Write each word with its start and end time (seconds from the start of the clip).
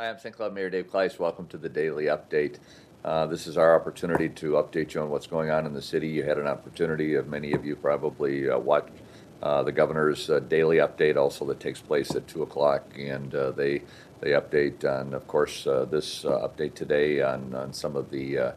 Hi, 0.00 0.08
I'm 0.08 0.18
St. 0.18 0.34
Cloud 0.34 0.54
Mayor 0.54 0.70
Dave 0.70 0.90
Kleis. 0.90 1.18
Welcome 1.18 1.46
to 1.48 1.58
the 1.58 1.68
Daily 1.68 2.04
Update. 2.04 2.56
Uh, 3.04 3.26
This 3.26 3.46
is 3.46 3.58
our 3.58 3.78
opportunity 3.78 4.30
to 4.30 4.52
update 4.52 4.94
you 4.94 5.02
on 5.02 5.10
what's 5.10 5.26
going 5.26 5.50
on 5.50 5.66
in 5.66 5.74
the 5.74 5.82
city. 5.82 6.08
You 6.08 6.22
had 6.22 6.38
an 6.38 6.46
opportunity, 6.46 7.16
of 7.16 7.28
many 7.28 7.52
of 7.52 7.66
you 7.66 7.76
probably 7.76 8.48
uh, 8.48 8.58
watched 8.58 8.94
uh, 9.42 9.62
the 9.62 9.72
governor's 9.72 10.30
uh, 10.30 10.38
daily 10.38 10.78
update 10.78 11.18
also 11.18 11.44
that 11.48 11.60
takes 11.60 11.82
place 11.82 12.14
at 12.14 12.26
2 12.28 12.42
o'clock. 12.44 12.82
And 12.96 13.34
uh, 13.34 13.50
they, 13.50 13.82
they 14.20 14.30
update 14.30 14.86
on, 14.86 15.12
of 15.12 15.26
course, 15.28 15.66
uh, 15.66 15.84
this 15.84 16.24
uh, 16.24 16.48
update 16.48 16.72
today 16.72 17.20
on, 17.20 17.54
on 17.54 17.74
some 17.74 17.94
of 17.94 18.10
the 18.10 18.38
uh, 18.38 18.52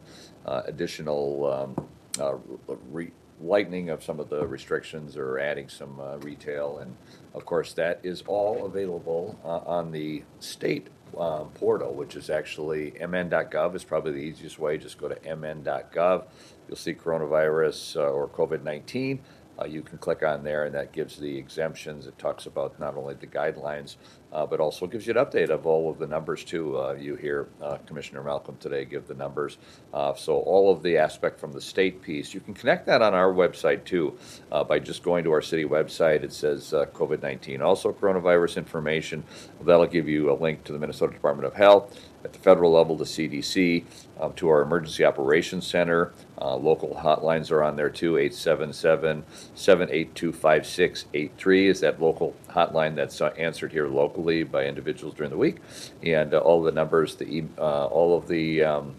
uh, 0.46 0.62
additional 0.64 1.52
um, 1.52 1.88
uh, 2.18 2.36
re- 2.90 3.12
lightening 3.38 3.90
of 3.90 4.02
some 4.02 4.18
of 4.18 4.30
the 4.30 4.46
restrictions 4.46 5.14
or 5.14 5.38
adding 5.38 5.68
some 5.68 6.00
uh, 6.00 6.16
retail. 6.20 6.78
And 6.78 6.96
of 7.34 7.44
course, 7.44 7.74
that 7.74 8.00
is 8.02 8.22
all 8.26 8.64
available 8.64 9.38
uh, 9.44 9.58
on 9.70 9.92
the 9.92 10.22
state 10.40 10.88
um, 11.18 11.48
portal, 11.50 11.94
which 11.94 12.16
is 12.16 12.30
actually 12.30 12.92
mn.gov 13.00 13.74
is 13.74 13.84
probably 13.84 14.12
the 14.12 14.18
easiest 14.18 14.58
way. 14.58 14.78
Just 14.78 14.98
go 14.98 15.08
to 15.08 15.36
mn.gov. 15.36 16.24
You'll 16.68 16.76
see 16.76 16.94
coronavirus 16.94 17.96
uh, 17.96 18.10
or 18.10 18.28
COVID 18.28 18.62
19. 18.62 19.20
Uh, 19.60 19.66
you 19.66 19.82
can 19.82 19.98
click 19.98 20.22
on 20.22 20.42
there, 20.42 20.64
and 20.64 20.74
that 20.74 20.92
gives 20.92 21.16
the 21.16 21.36
exemptions. 21.36 22.06
It 22.06 22.18
talks 22.18 22.46
about 22.46 22.78
not 22.80 22.96
only 22.96 23.14
the 23.14 23.26
guidelines, 23.26 23.96
uh, 24.34 24.44
but 24.44 24.60
also 24.60 24.86
gives 24.86 25.06
you 25.06 25.14
an 25.14 25.24
update 25.24 25.48
of 25.48 25.66
all 25.66 25.90
of 25.90 25.98
the 25.98 26.06
numbers 26.06 26.44
too. 26.44 26.76
Uh, 26.76 26.92
you 26.94 27.14
hear 27.14 27.48
uh, 27.62 27.76
Commissioner 27.86 28.22
Malcolm 28.22 28.56
today 28.58 28.84
give 28.84 29.06
the 29.06 29.14
numbers. 29.14 29.58
Uh, 29.92 30.12
so 30.14 30.38
all 30.38 30.72
of 30.72 30.82
the 30.82 30.98
aspect 30.98 31.38
from 31.38 31.52
the 31.52 31.60
state 31.60 32.02
piece, 32.02 32.34
you 32.34 32.40
can 32.40 32.52
connect 32.52 32.86
that 32.86 33.00
on 33.00 33.14
our 33.14 33.32
website 33.32 33.84
too 33.84 34.18
uh, 34.50 34.64
by 34.64 34.78
just 34.78 35.02
going 35.02 35.22
to 35.24 35.30
our 35.30 35.42
city 35.42 35.64
website. 35.64 36.22
It 36.24 36.32
says 36.32 36.74
uh, 36.74 36.86
COVID-19, 36.86 37.60
also 37.60 37.92
coronavirus 37.92 38.56
information. 38.56 39.22
That'll 39.62 39.86
give 39.86 40.08
you 40.08 40.30
a 40.30 40.34
link 40.34 40.64
to 40.64 40.72
the 40.72 40.78
Minnesota 40.78 41.12
Department 41.12 41.46
of 41.46 41.54
Health 41.54 41.98
at 42.24 42.32
the 42.32 42.38
federal 42.38 42.72
level, 42.72 42.96
the 42.96 43.04
CDC, 43.04 43.84
um, 44.18 44.32
to 44.34 44.48
our 44.48 44.62
Emergency 44.62 45.04
Operations 45.04 45.66
Center. 45.66 46.12
Uh, 46.40 46.56
local 46.56 47.00
hotlines 47.02 47.50
are 47.50 47.62
on 47.62 47.76
there 47.76 47.90
too 47.90 48.16
877 48.16 49.24
782 49.54 50.32
5683 50.32 51.68
is 51.68 51.80
that 51.80 52.00
local 52.00 52.34
hotline 52.54 52.94
that's 52.94 53.20
uh, 53.20 53.32
answered 53.36 53.72
here 53.72 53.88
locally 53.88 54.44
by 54.44 54.64
individuals 54.66 55.14
during 55.14 55.30
the 55.30 55.36
week. 55.36 55.56
And 56.02 56.34
uh, 56.34 56.38
all 56.38 56.62
the 56.62 56.72
numbers, 56.72 57.16
the 57.16 57.44
uh, 57.58 57.86
all 57.86 58.16
of 58.16 58.28
the 58.28 58.62
um, 58.64 58.94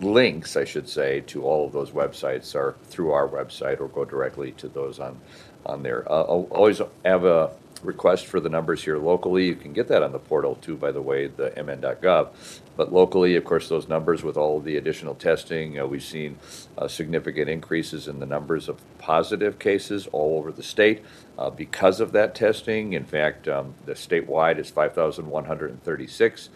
links, 0.00 0.56
I 0.56 0.64
should 0.64 0.88
say, 0.88 1.20
to 1.22 1.44
all 1.44 1.66
of 1.66 1.72
those 1.72 1.90
websites 1.90 2.54
are 2.54 2.76
through 2.84 3.12
our 3.12 3.28
website 3.28 3.80
or 3.80 3.88
go 3.88 4.04
directly 4.04 4.52
to 4.52 4.68
those 4.68 5.00
on, 5.00 5.18
on 5.64 5.82
there. 5.82 6.10
Uh, 6.10 6.22
always 6.22 6.80
have 7.04 7.24
a 7.24 7.50
request 7.82 8.26
for 8.26 8.40
the 8.40 8.48
numbers 8.48 8.84
here 8.84 8.98
locally. 8.98 9.46
You 9.46 9.56
can 9.56 9.72
get 9.72 9.88
that 9.88 10.02
on 10.02 10.12
the 10.12 10.18
portal 10.18 10.56
too, 10.56 10.76
by 10.76 10.92
the 10.92 11.02
way, 11.02 11.26
the 11.26 11.52
mn.gov. 11.56 12.28
But 12.76 12.92
locally, 12.92 13.36
of 13.36 13.44
course, 13.44 13.68
those 13.68 13.88
numbers 13.88 14.22
with 14.22 14.36
all 14.36 14.58
of 14.58 14.64
the 14.64 14.76
additional 14.76 15.14
testing, 15.14 15.78
uh, 15.78 15.86
we've 15.86 16.02
seen 16.02 16.38
uh, 16.76 16.88
significant 16.88 17.48
increases 17.48 18.08
in 18.08 18.20
the 18.20 18.26
numbers 18.26 18.68
of 18.68 18.80
positive 18.98 19.58
cases 19.58 20.06
all 20.08 20.38
over 20.38 20.52
the 20.52 20.62
state 20.62 21.04
uh, 21.38 21.50
because 21.50 22.00
of 22.00 22.12
that 22.12 22.34
testing. 22.34 22.92
In 22.92 23.04
fact, 23.04 23.48
um, 23.48 23.74
the 23.84 23.92
statewide 23.94 24.58
is 24.58 24.70
5,136 24.70 26.48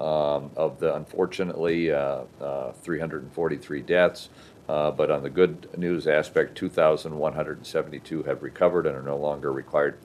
um, 0.00 0.50
of 0.56 0.78
the 0.78 0.94
unfortunately 0.94 1.92
uh, 1.92 2.22
uh, 2.40 2.72
343 2.72 3.82
deaths. 3.82 4.28
Uh, 4.68 4.90
but 4.90 5.10
on 5.10 5.22
the 5.22 5.30
good 5.30 5.66
news 5.78 6.06
aspect, 6.06 6.54
2,172 6.58 8.22
have 8.24 8.42
recovered 8.42 8.86
and 8.86 8.94
are 8.94 9.02
no 9.02 9.16
longer 9.16 9.50
required 9.50 9.96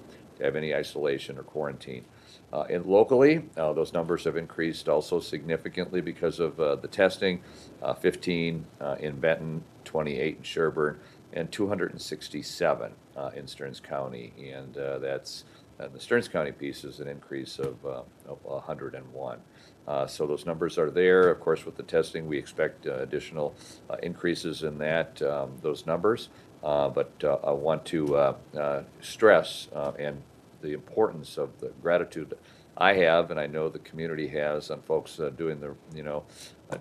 have 0.42 0.56
any 0.56 0.74
isolation 0.74 1.38
or 1.38 1.44
quarantine. 1.44 2.06
Uh, 2.54 2.66
and 2.70 2.86
locally, 2.86 3.44
uh, 3.58 3.74
those 3.74 3.94
numbers 3.94 4.26
have 4.26 4.38
increased 4.38 4.88
also 4.88 5.20
significantly 5.20 6.02
because 6.02 6.40
of 6.40 6.60
uh, 6.60 6.76
the 6.76 6.88
testing. 6.88 7.42
Uh, 7.82 7.96
15 7.96 8.66
uh, 8.80 8.96
in 9.00 9.20
Benton, 9.20 9.64
28 9.86 10.38
in 10.38 10.44
Sherburne, 10.44 11.00
and 11.34 11.52
267 11.52 12.92
uh, 13.18 13.32
in 13.36 13.48
Stearns 13.48 13.80
County. 13.80 14.34
And 14.54 14.76
that's 15.02 15.46
the 15.80 16.00
Stearns 16.00 16.28
County 16.28 16.52
piece 16.52 16.86
is 16.86 17.00
an 17.00 17.08
increase 17.08 17.60
of, 17.60 17.84
of 17.84 18.06
101. 18.44 19.40
Uh, 19.86 20.08
so 20.08 20.26
those 20.26 20.46
numbers 20.46 20.78
are 20.78 20.90
there. 20.90 21.30
Of 21.30 21.42
course, 21.42 21.66
with 21.66 21.76
the 21.76 21.84
testing, 21.84 22.28
we 22.28 22.38
expect 22.38 22.86
additional 22.86 23.56
increases 24.02 24.64
in 24.64 24.78
that 24.78 25.22
um, 25.24 25.58
those 25.62 25.86
numbers. 25.86 26.30
Uh, 26.64 26.88
but 26.88 27.12
uh, 27.24 27.38
I 27.44 27.52
want 27.52 27.86
to 27.88 28.16
uh, 28.16 28.36
uh, 28.58 28.84
stress 29.02 29.68
uh, 29.76 29.92
and 30.00 30.22
the 30.62 30.72
importance 30.72 31.38
of 31.38 31.50
the 31.60 31.74
gratitude 31.82 32.34
I 32.78 32.94
have, 32.94 33.32
and 33.32 33.40
I 33.40 33.48
know 33.48 33.68
the 33.70 33.80
community 33.80 34.30
has, 34.30 34.72
on 34.72 34.82
folks 34.82 35.20
doing 35.38 35.60
the 35.60 35.76
you 35.94 36.04
know 36.04 36.24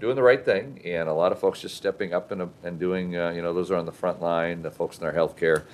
doing 0.00 0.15
the 0.15 0.22
right 0.22 0.43
thing, 0.43 0.81
and 0.87 1.09
a 1.09 1.12
lot 1.12 1.32
of 1.32 1.38
folks 1.38 1.60
just 1.60 1.76
stepping 1.76 2.15
up 2.15 2.31
and, 2.31 2.48
and 2.62 2.78
doing 2.78 3.12
you 3.12 3.43
know 3.43 3.53
those 3.53 3.70
are 3.70 3.76
on 3.76 3.84
the 3.84 3.93
front 3.93 4.22
line, 4.22 4.62
the 4.62 4.70
folks 4.70 4.98
in 4.98 5.04
our 5.04 5.12
healthcare 5.12 5.65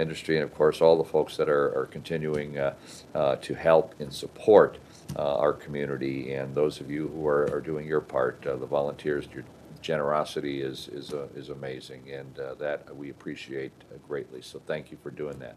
industry, 0.00 0.36
and 0.36 0.44
of 0.44 0.52
course 0.54 0.80
all 0.80 0.96
the 0.96 1.04
folks 1.04 1.36
that 1.36 1.48
are, 1.48 1.78
are 1.78 1.86
continuing 1.86 2.54
to 2.54 3.54
help 3.54 3.94
and 4.00 4.12
support 4.12 4.78
our 5.16 5.52
community, 5.52 6.32
and 6.32 6.52
those 6.54 6.80
of 6.80 6.90
you 6.90 7.06
who 7.08 7.24
are, 7.28 7.44
are 7.54 7.60
doing 7.60 7.86
your 7.86 8.00
part, 8.00 8.42
the 8.42 8.56
volunteers, 8.56 9.28
your 9.32 9.44
generosity 9.82 10.60
is 10.60 10.88
is 10.88 11.12
uh, 11.12 11.26
is 11.34 11.48
amazing, 11.48 12.10
and 12.10 12.38
uh, 12.38 12.54
that 12.54 12.94
we 12.96 13.10
appreciate 13.10 13.72
uh, 13.92 13.96
greatly. 14.06 14.42
So 14.42 14.60
thank 14.66 14.90
you 14.90 14.98
for 15.02 15.10
doing 15.10 15.38
that. 15.38 15.56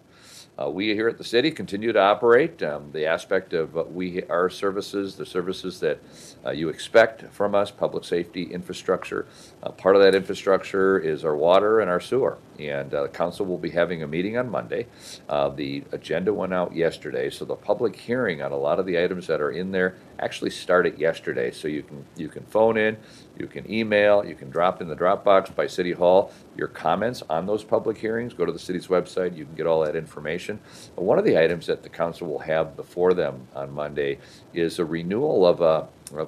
Uh, 0.58 0.70
we 0.70 0.94
here 0.94 1.08
at 1.08 1.18
the 1.18 1.24
city 1.24 1.52
continue 1.52 1.92
to 1.92 2.00
operate 2.00 2.62
um, 2.64 2.92
the 2.92 3.06
aspect 3.06 3.54
of 3.54 3.74
we 3.94 4.24
our 4.24 4.50
services, 4.50 5.16
the 5.16 5.26
services 5.26 5.80
that 5.80 6.00
uh, 6.46 6.52
you 6.52 6.70
expect 6.70 7.24
from 7.34 7.56
us, 7.56 7.72
public 7.72 8.04
safety 8.04 8.44
infrastructure. 8.44 9.26
Uh, 9.62 9.70
part 9.72 9.96
of 9.96 10.02
that 10.02 10.16
infrastructure 10.16 11.00
is 11.00 11.26
our 11.26 11.36
water 11.36 11.80
and 11.80 11.90
our 11.90 12.00
sewer, 12.00 12.38
and 12.60 12.92
the 12.92 13.08
council 13.10 13.46
will 13.46 13.58
be 13.58 13.72
having 13.72 14.04
a 14.04 14.08
meeting 14.08 14.38
on 14.38 14.50
Monday. 14.50 14.86
The 15.56 15.84
agenda 15.92 16.34
went 16.34 16.54
out 16.54 16.76
yesterday, 16.76 17.30
so 17.30 17.46
the 17.46 17.56
public 17.56 17.96
hearing 17.96 18.42
on 18.42 18.52
a 18.52 18.58
lot 18.58 18.80
of 18.80 18.86
the 18.86 19.02
items 19.02 19.28
that 19.28 19.42
are 19.42 19.52
in 19.52 19.72
there 19.72 19.96
actually 20.20 20.52
started 20.52 20.98
yesterday. 20.98 21.52
So 21.52 21.68
you 21.68 21.84
can 21.84 22.06
you 22.16 22.30
can 22.30 22.44
phone 22.46 22.78
in, 22.78 22.98
you 23.38 23.48
can 23.48 23.70
email, 23.72 24.26
you 24.26 24.36
can 24.36 24.50
drop 24.50 24.82
in 24.82 24.88
the 24.88 24.96
Dropbox 24.96 25.56
by 25.56 25.68
City 25.68 25.92
Hall 25.92 26.32
your 26.56 26.68
comments 26.68 27.24
on 27.30 27.46
those 27.46 27.64
public 27.64 27.98
hearings. 27.98 28.34
Go 28.34 28.46
to 28.46 28.52
the 28.52 28.60
city's 28.60 28.88
website, 28.88 29.36
you 29.36 29.46
can 29.46 29.56
get 29.56 29.66
all 29.66 29.84
that 29.84 29.96
information. 29.96 30.60
But 30.96 31.04
one 31.04 31.18
of 31.18 31.26
the 31.26 31.38
items 31.38 31.68
that 31.68 31.84
the 31.84 31.90
council 31.90 32.28
will 32.28 32.40
have 32.40 32.76
before 32.76 33.14
them 33.14 33.48
on 33.56 33.72
Monday 33.72 34.20
is 34.54 34.80
a 34.80 34.86
renewal 34.86 35.48
of 35.48 35.62
a 35.62 35.88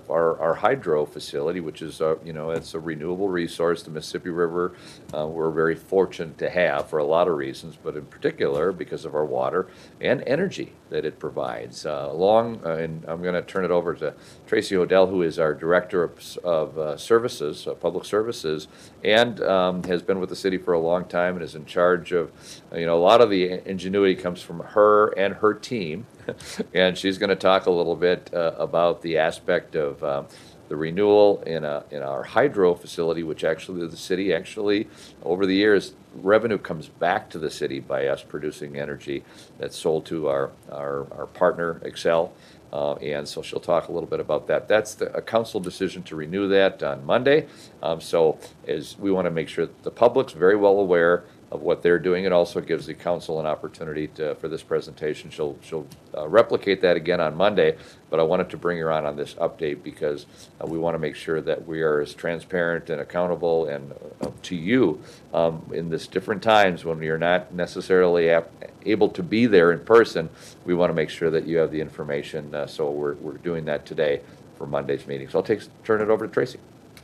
our, 0.09 0.39
our 0.39 0.55
hydro 0.55 1.05
facility, 1.05 1.59
which 1.59 1.81
is, 1.81 2.01
a, 2.01 2.17
you 2.23 2.33
know, 2.33 2.51
it's 2.51 2.73
a 2.73 2.79
renewable 2.79 3.29
resource. 3.29 3.83
The 3.83 3.91
Mississippi 3.91 4.29
River, 4.29 4.73
uh, 5.13 5.27
we're 5.27 5.51
very 5.51 5.75
fortunate 5.75 6.37
to 6.39 6.49
have 6.49 6.89
for 6.89 6.99
a 6.99 7.03
lot 7.03 7.27
of 7.27 7.35
reasons, 7.35 7.77
but 7.81 7.95
in 7.95 8.05
particular 8.05 8.71
because 8.71 9.05
of 9.05 9.15
our 9.15 9.25
water 9.25 9.67
and 10.01 10.23
energy 10.25 10.73
that 10.89 11.05
it 11.05 11.19
provides. 11.19 11.85
Uh, 11.85 12.07
along, 12.11 12.61
uh, 12.65 12.69
and 12.75 13.03
I'm 13.07 13.21
going 13.21 13.33
to 13.35 13.41
turn 13.41 13.65
it 13.65 13.71
over 13.71 13.93
to 13.95 14.13
Tracy 14.47 14.75
Hodel, 14.75 15.09
who 15.09 15.21
is 15.21 15.39
our 15.39 15.53
Director 15.53 16.03
of, 16.03 16.37
of 16.43 16.77
uh, 16.77 16.97
Services, 16.97 17.67
uh, 17.67 17.73
Public 17.73 18.05
Services, 18.05 18.67
and 19.03 19.41
um, 19.41 19.83
has 19.83 20.01
been 20.01 20.19
with 20.19 20.29
the 20.29 20.35
city 20.35 20.57
for 20.57 20.73
a 20.73 20.79
long 20.79 21.05
time 21.05 21.35
and 21.35 21.43
is 21.43 21.55
in 21.55 21.65
charge 21.65 22.11
of, 22.11 22.31
uh, 22.71 22.77
you 22.77 22.85
know, 22.85 22.97
a 22.97 23.01
lot 23.01 23.21
of 23.21 23.29
the 23.29 23.67
ingenuity 23.69 24.15
comes 24.15 24.41
from 24.41 24.59
her 24.59 25.07
and 25.17 25.35
her 25.35 25.53
team. 25.53 26.05
and 26.73 26.97
she's 26.97 27.17
going 27.17 27.29
to 27.29 27.35
talk 27.35 27.65
a 27.65 27.71
little 27.71 27.95
bit 27.95 28.33
uh, 28.33 28.53
about 28.57 29.01
the 29.01 29.17
aspect 29.17 29.75
of 29.75 30.03
um, 30.03 30.27
the 30.67 30.75
renewal 30.75 31.41
in, 31.43 31.63
a, 31.63 31.83
in 31.91 32.01
our 32.01 32.23
hydro 32.23 32.73
facility, 32.73 33.23
which 33.23 33.43
actually 33.43 33.87
the 33.87 33.97
city 33.97 34.33
actually 34.33 34.87
over 35.23 35.45
the 35.45 35.55
years 35.55 35.93
revenue 36.15 36.57
comes 36.57 36.87
back 36.87 37.29
to 37.29 37.39
the 37.39 37.51
city 37.51 37.79
by 37.79 38.07
us 38.07 38.23
producing 38.23 38.77
energy 38.77 39.23
that's 39.59 39.77
sold 39.77 40.05
to 40.05 40.27
our 40.27 40.51
our, 40.71 41.07
our 41.13 41.27
partner 41.27 41.75
Xcel. 41.85 42.31
Uh, 42.73 42.95
and 42.95 43.25
so 43.25 43.41
she'll 43.41 43.59
talk 43.59 43.87
a 43.87 43.91
little 43.91 44.09
bit 44.09 44.19
about 44.19 44.47
that. 44.47 44.67
That's 44.67 44.95
the, 44.95 45.13
a 45.15 45.21
council 45.21 45.61
decision 45.61 46.03
to 46.03 46.15
renew 46.15 46.49
that 46.49 46.83
on 46.83 47.05
Monday. 47.05 47.47
Um, 47.81 48.01
so 48.01 48.37
as 48.67 48.97
we 48.97 49.11
want 49.11 49.25
to 49.25 49.31
make 49.31 49.47
sure 49.47 49.69
the 49.83 49.91
public's 49.91 50.33
very 50.33 50.57
well 50.57 50.79
aware 50.79 51.23
of 51.55 51.63
what 51.63 51.81
they're 51.81 51.97
doing. 51.97 52.25
It 52.25 52.31
also 52.31 52.61
gives 52.61 52.85
the 52.85 52.93
council 52.93 53.39
an 53.39 53.47
opportunity 53.47 54.07
to, 54.09 54.35
for 54.35 54.47
this 54.47 54.61
presentation. 54.61 55.31
She'll, 55.31 55.57
she'll 55.63 55.87
uh, 56.15 56.27
replicate 56.27 56.81
that 56.81 56.95
again 56.95 57.19
on 57.19 57.35
Monday, 57.35 57.77
but 58.11 58.19
I 58.19 58.23
wanted 58.23 58.49
to 58.51 58.57
bring 58.57 58.77
her 58.77 58.91
on 58.91 59.05
on 59.05 59.15
this 59.15 59.33
update 59.35 59.81
because 59.81 60.27
uh, 60.61 60.67
we 60.67 60.77
want 60.77 60.93
to 60.93 60.99
make 60.99 61.15
sure 61.15 61.41
that 61.41 61.65
we 61.65 61.81
are 61.81 62.01
as 62.01 62.13
transparent 62.13 62.89
and 62.89 63.01
accountable 63.01 63.65
and 63.65 63.93
uh, 64.21 64.29
to 64.43 64.55
you 64.55 65.01
um, 65.33 65.65
in 65.73 65.89
this 65.89 66.05
different 66.05 66.43
times 66.43 66.85
when 66.85 67.01
you're 67.01 67.17
not 67.17 67.51
necessarily 67.53 68.29
ap- 68.29 68.51
able 68.85 69.09
to 69.09 69.23
be 69.23 69.47
there 69.47 69.71
in 69.71 69.79
person. 69.79 70.29
We 70.65 70.75
want 70.75 70.91
to 70.91 70.93
make 70.93 71.09
sure 71.09 71.31
that 71.31 71.47
you 71.47 71.57
have 71.57 71.71
the 71.71 71.81
information. 71.81 72.53
Uh, 72.53 72.67
so 72.67 72.91
we're, 72.91 73.15
we're 73.15 73.37
doing 73.37 73.65
that 73.65 73.85
today 73.85 74.21
for 74.57 74.67
Monday's 74.67 75.07
meeting. 75.07 75.27
So 75.29 75.39
I'll 75.39 75.43
take, 75.43 75.61
turn 75.83 76.01
it 76.01 76.09
over 76.09 76.27
to 76.27 76.33
Tracy. 76.33 76.59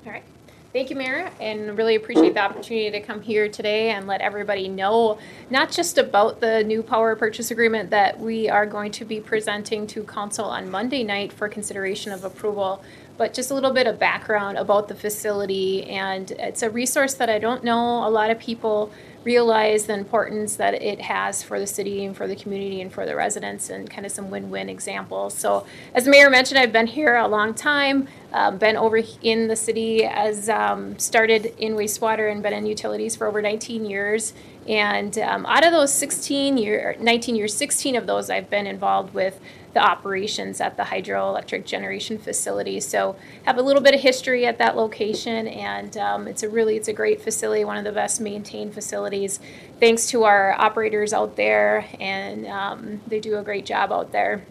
All 0.06 0.12
right. 0.12 0.24
Thank 0.74 0.90
you, 0.90 0.96
Mayor, 0.96 1.30
and 1.42 1.78
really 1.78 1.96
appreciate 1.96 2.34
the 2.34 2.40
opportunity 2.40 2.92
to 2.92 3.02
come 3.02 3.22
here 3.22 3.50
today 3.50 3.90
and 3.90 4.08
let 4.08 4.22
everybody 4.22 4.70
know 4.70 5.20
not 5.50 5.70
just 5.70 5.98
about 5.98 6.40
the 6.40 6.64
new 6.64 6.82
power 6.82 7.14
purchase 7.18 7.52
agreement 7.52 7.90
that 7.90 8.18
we 8.18 8.48
are 8.48 8.66
going 8.66 8.94
to 8.94 9.04
be 9.04 9.20
presenting 9.20 9.86
to 9.88 10.02
council 10.04 10.46
on 10.46 10.72
Monday 10.72 11.04
night 11.04 11.34
for 11.34 11.50
consideration 11.50 12.14
of 12.14 12.24
approval, 12.24 12.82
but 13.18 13.34
just 13.34 13.52
a 13.52 13.54
little 13.54 13.74
bit 13.74 13.86
of 13.86 14.00
background 14.00 14.58
about 14.58 14.88
the 14.88 14.96
facility. 14.96 15.84
And 15.90 16.32
it's 16.32 16.64
a 16.64 16.70
resource 16.70 17.16
that 17.16 17.30
I 17.30 17.38
don't 17.38 17.66
know 17.66 18.08
a 18.08 18.10
lot 18.10 18.32
of 18.32 18.40
people 18.40 18.94
realize 19.24 19.86
the 19.86 19.94
importance 19.94 20.56
that 20.56 20.74
it 20.74 21.02
has 21.02 21.44
for 21.44 21.60
the 21.60 21.68
city 21.68 22.06
and 22.06 22.18
for 22.18 22.28
the 22.28 22.36
community 22.36 22.82
and 22.82 22.92
for 22.92 23.06
the 23.06 23.16
residents 23.16 23.70
and 23.70 23.90
kind 23.90 24.06
of 24.06 24.12
some 24.12 24.32
win-win 24.32 24.70
examples. 24.70 25.34
So 25.34 25.66
as 25.94 26.06
the 26.06 26.12
mayor 26.12 26.30
mentioned, 26.30 26.58
I've 26.60 26.74
been 26.74 26.88
here 26.88 27.16
a 27.16 27.28
long 27.28 27.54
time, 27.54 28.08
um, 28.34 28.58
been 28.58 28.76
over 28.76 29.02
in 29.22 29.48
the 29.48 29.56
city 29.56 30.06
as 30.06 30.50
um, 30.50 30.98
started 30.98 31.54
in 31.58 31.76
wastewater 31.76 32.32
and 32.32 32.42
been 32.42 32.54
in 32.54 32.66
utilities 32.66 33.16
for 33.16 33.28
over 33.28 33.42
19 33.42 33.86
years. 33.86 34.34
And 34.68 35.18
um, 35.20 35.46
out 35.46 35.66
of 35.66 35.72
those 35.72 35.94
16 35.94 36.58
year, 36.58 36.96
19 37.00 37.36
years, 37.36 37.54
16 37.54 37.96
of 37.96 38.08
those 38.08 38.30
I've 38.30 38.50
been 38.50 38.68
involved 38.68 39.14
with 39.14 39.40
the 39.74 39.80
operations 39.80 40.60
at 40.60 40.78
the 40.78 40.84
hydroelectric 40.84 41.66
generation 41.66 42.18
facility. 42.18 42.80
So 42.80 43.16
have 43.44 43.58
a 43.58 43.62
little 43.62 43.82
bit 43.82 43.96
of 43.96 44.02
history 44.02 44.46
at 44.46 44.58
that 44.58 44.76
location, 44.76 45.48
and 45.48 45.96
um, 45.98 46.28
it's 46.28 46.44
a 46.44 46.50
really 46.50 46.76
it's 46.76 46.88
a 46.88 46.94
great 46.94 47.22
facility, 47.22 47.64
one 47.64 47.78
of 47.78 47.84
the 47.84 47.92
best 47.92 48.20
maintained 48.20 48.74
facilities. 48.74 49.40
Thanks 49.80 50.08
to 50.08 50.24
our 50.24 50.54
operators 50.54 51.14
out 51.14 51.36
there, 51.36 51.86
and 52.00 52.46
um, 52.48 53.02
they 53.08 53.20
do 53.20 53.38
a 53.38 53.44
great 53.44 53.66
job 53.66 53.92
out 53.92 54.12
there. 54.12 54.44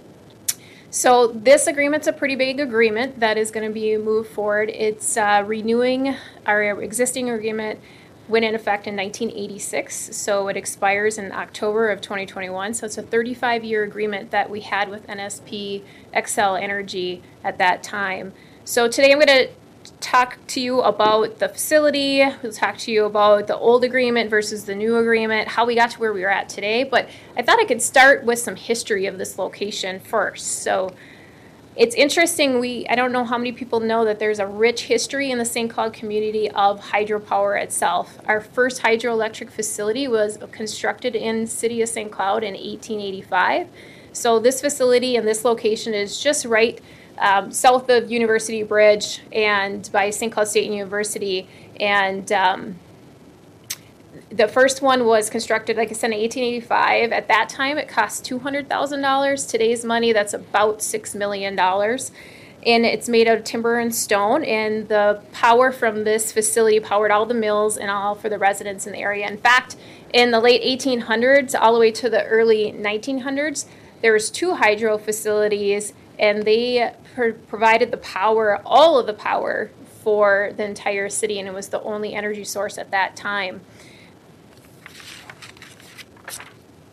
So 0.92 1.28
this 1.28 1.68
agreement's 1.68 2.08
a 2.08 2.12
pretty 2.12 2.34
big 2.34 2.58
agreement 2.58 3.20
that 3.20 3.38
is 3.38 3.52
going 3.52 3.68
to 3.68 3.72
be 3.72 3.96
moved 3.96 4.30
forward. 4.30 4.70
It's 4.70 5.16
uh, 5.16 5.44
renewing 5.46 6.16
our 6.46 6.82
existing 6.82 7.30
agreement 7.30 7.78
went 8.30 8.44
in 8.44 8.54
effect 8.54 8.86
in 8.86 8.96
1986, 8.96 10.16
so 10.16 10.48
it 10.48 10.56
expires 10.56 11.18
in 11.18 11.32
October 11.32 11.90
of 11.90 12.00
2021. 12.00 12.74
So 12.74 12.86
it's 12.86 12.96
a 12.96 13.02
35 13.02 13.64
year 13.64 13.82
agreement 13.82 14.30
that 14.30 14.48
we 14.48 14.60
had 14.60 14.88
with 14.88 15.06
NSP 15.06 15.82
Xcel 16.14 16.60
Energy 16.60 17.22
at 17.44 17.58
that 17.58 17.82
time. 17.82 18.32
So 18.64 18.88
today 18.88 19.12
I'm 19.12 19.18
going 19.18 19.26
to 19.26 19.48
talk 20.00 20.38
to 20.46 20.60
you 20.60 20.80
about 20.80 21.38
the 21.38 21.48
facility, 21.48 22.22
we'll 22.42 22.52
talk 22.52 22.78
to 22.78 22.92
you 22.92 23.04
about 23.04 23.46
the 23.46 23.56
old 23.56 23.84
agreement 23.84 24.30
versus 24.30 24.64
the 24.64 24.74
new 24.74 24.96
agreement, 24.96 25.48
how 25.48 25.66
we 25.66 25.74
got 25.74 25.90
to 25.90 25.98
where 25.98 26.12
we 26.12 26.24
are 26.24 26.30
at 26.30 26.48
today. 26.48 26.84
But 26.84 27.08
I 27.36 27.42
thought 27.42 27.58
I 27.58 27.64
could 27.64 27.82
start 27.82 28.24
with 28.24 28.38
some 28.38 28.56
history 28.56 29.06
of 29.06 29.18
this 29.18 29.38
location 29.38 30.00
first. 30.00 30.62
So 30.62 30.94
it's 31.76 31.94
interesting. 31.94 32.58
We 32.58 32.86
I 32.88 32.96
don't 32.96 33.12
know 33.12 33.24
how 33.24 33.38
many 33.38 33.52
people 33.52 33.80
know 33.80 34.04
that 34.04 34.18
there's 34.18 34.38
a 34.38 34.46
rich 34.46 34.82
history 34.84 35.30
in 35.30 35.38
the 35.38 35.44
St. 35.44 35.70
Cloud 35.70 35.92
community 35.92 36.50
of 36.50 36.80
hydropower 36.80 37.62
itself. 37.62 38.18
Our 38.26 38.40
first 38.40 38.82
hydroelectric 38.82 39.50
facility 39.50 40.08
was 40.08 40.38
constructed 40.50 41.14
in 41.14 41.46
city 41.46 41.80
of 41.82 41.88
St. 41.88 42.10
Cloud 42.10 42.42
in 42.42 42.54
1885. 42.54 43.68
So 44.12 44.40
this 44.40 44.60
facility 44.60 45.16
and 45.16 45.26
this 45.26 45.44
location 45.44 45.94
is 45.94 46.20
just 46.20 46.44
right 46.44 46.80
um, 47.18 47.52
south 47.52 47.88
of 47.88 48.10
University 48.10 48.62
Bridge 48.62 49.20
and 49.30 49.88
by 49.92 50.10
St. 50.10 50.32
Cloud 50.32 50.48
State 50.48 50.70
University 50.70 51.48
and. 51.78 52.30
Um, 52.32 52.76
the 54.30 54.48
first 54.48 54.82
one 54.82 55.04
was 55.04 55.30
constructed, 55.30 55.76
like 55.76 55.90
I 55.90 55.92
said, 55.92 56.12
in 56.12 56.18
1885. 56.18 57.12
At 57.12 57.28
that 57.28 57.48
time, 57.48 57.78
it 57.78 57.88
cost 57.88 58.24
$200,000. 58.24 59.48
Today's 59.48 59.84
money, 59.84 60.12
that's 60.12 60.34
about 60.34 60.78
$6 60.78 61.14
million. 61.14 61.58
And 61.58 62.84
it's 62.84 63.08
made 63.08 63.26
out 63.26 63.38
of 63.38 63.44
timber 63.44 63.78
and 63.78 63.94
stone. 63.94 64.44
And 64.44 64.88
the 64.88 65.22
power 65.32 65.72
from 65.72 66.04
this 66.04 66.32
facility 66.32 66.80
powered 66.80 67.10
all 67.10 67.26
the 67.26 67.34
mills 67.34 67.76
and 67.76 67.90
all 67.90 68.14
for 68.14 68.28
the 68.28 68.38
residents 68.38 68.86
in 68.86 68.92
the 68.92 68.98
area. 68.98 69.28
In 69.28 69.38
fact, 69.38 69.76
in 70.12 70.30
the 70.30 70.40
late 70.40 70.62
1800s, 70.62 71.54
all 71.58 71.72
the 71.72 71.80
way 71.80 71.92
to 71.92 72.10
the 72.10 72.24
early 72.24 72.72
1900s, 72.72 73.66
there 74.02 74.12
was 74.12 74.30
two 74.30 74.54
hydro 74.54 74.98
facilities, 74.98 75.92
and 76.18 76.44
they 76.44 76.92
pro- 77.14 77.32
provided 77.32 77.90
the 77.90 77.98
power, 77.98 78.60
all 78.64 78.98
of 78.98 79.06
the 79.06 79.12
power, 79.12 79.70
for 80.02 80.52
the 80.56 80.64
entire 80.64 81.08
city, 81.08 81.38
and 81.38 81.46
it 81.46 81.52
was 81.52 81.68
the 81.68 81.82
only 81.82 82.14
energy 82.14 82.44
source 82.44 82.78
at 82.78 82.90
that 82.90 83.14
time. 83.14 83.60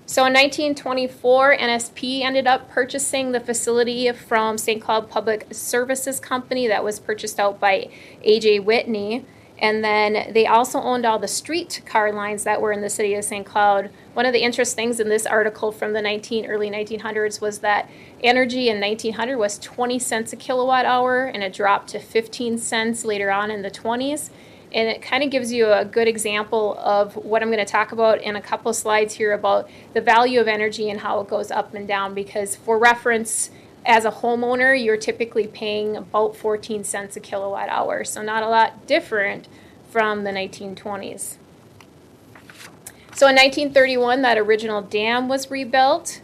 So 0.10 0.26
in 0.26 0.32
1924, 0.32 1.58
NSP 1.58 2.22
ended 2.22 2.48
up 2.48 2.70
purchasing 2.70 3.34
the 3.34 3.42
facility 3.42 4.10
from 4.14 4.58
St. 4.58 4.82
Cloud 4.82 5.10
Public 5.10 5.48
Services 5.52 6.22
Company 6.22 6.66
that 6.66 6.82
was 6.82 6.98
purchased 6.98 7.42
out 7.42 7.60
by 7.60 7.90
A.J. 8.24 8.60
Whitney. 8.60 9.26
And 9.60 9.84
then 9.84 10.32
they 10.32 10.48
also 10.48 10.80
owned 10.80 11.06
all 11.06 11.20
the 11.20 11.28
street 11.28 11.82
car 11.86 12.14
lines 12.14 12.46
that 12.46 12.62
were 12.62 12.72
in 12.72 12.80
the 12.80 12.90
city 12.90 13.16
of 13.16 13.26
St. 13.26 13.46
Cloud. 13.46 13.90
One 14.14 14.26
of 14.26 14.32
the 14.32 14.44
interesting 14.44 14.78
things 14.86 15.02
in 15.02 15.10
this 15.10 15.26
article 15.26 15.74
from 15.74 15.92
the 15.92 16.02
19 16.02 16.46
early 16.46 16.70
1900s 16.70 17.42
was 17.42 17.60
that 17.60 17.90
energy 18.24 18.70
in 18.70 18.80
1900 18.80 19.38
was 19.38 19.60
20 19.60 20.00
cents 20.00 20.32
a 20.32 20.38
kilowatt 20.38 20.86
hour, 20.86 21.26
and 21.26 21.44
it 21.44 21.52
dropped 21.52 21.90
to 21.90 22.00
15 22.00 22.58
cents 22.60 23.04
later 23.04 23.30
on 23.30 23.52
in 23.52 23.62
the 23.62 23.72
20s 23.72 24.30
and 24.74 24.90
it 24.90 25.02
kind 25.02 25.24
of 25.24 25.30
gives 25.30 25.52
you 25.52 25.72
a 25.72 25.86
good 25.86 26.08
example 26.08 26.78
of 26.80 27.16
what 27.16 27.42
I'm 27.42 27.50
going 27.50 27.66
to 27.66 27.72
talk 27.72 27.92
about 27.92 28.22
in 28.22 28.36
a 28.36 28.42
couple 28.42 28.74
slides 28.74 29.14
here 29.14 29.34
about 29.34 29.70
the 29.94 30.02
value 30.02 30.40
of 30.40 30.48
energy 30.48 30.90
and 30.90 31.00
how 31.00 31.22
it 31.22 31.28
goes 31.28 31.52
up 31.52 31.74
and 31.74 31.88
down. 31.88 32.14
Because, 32.14 32.56
for 32.56 32.78
reference, 32.78 33.50
as 33.86 34.04
a 34.04 34.12
homeowner, 34.12 34.82
you're 34.82 34.98
typically 34.98 35.48
paying 35.48 35.96
about 35.96 36.36
14 36.36 36.84
cents 36.84 37.16
a 37.16 37.20
kilowatt 37.20 37.70
hour, 37.70 38.04
so 38.04 38.22
not 38.22 38.44
a 38.44 38.50
lot 38.50 38.86
different 38.86 39.48
from 39.90 40.26
the 40.26 40.32
1920s. 40.32 41.38
So, 43.14 43.28
in 43.28 43.36
1931, 43.36 44.22
that 44.22 44.38
original 44.38 44.82
dam 44.82 45.28
was 45.30 45.50
rebuilt. 45.50 46.22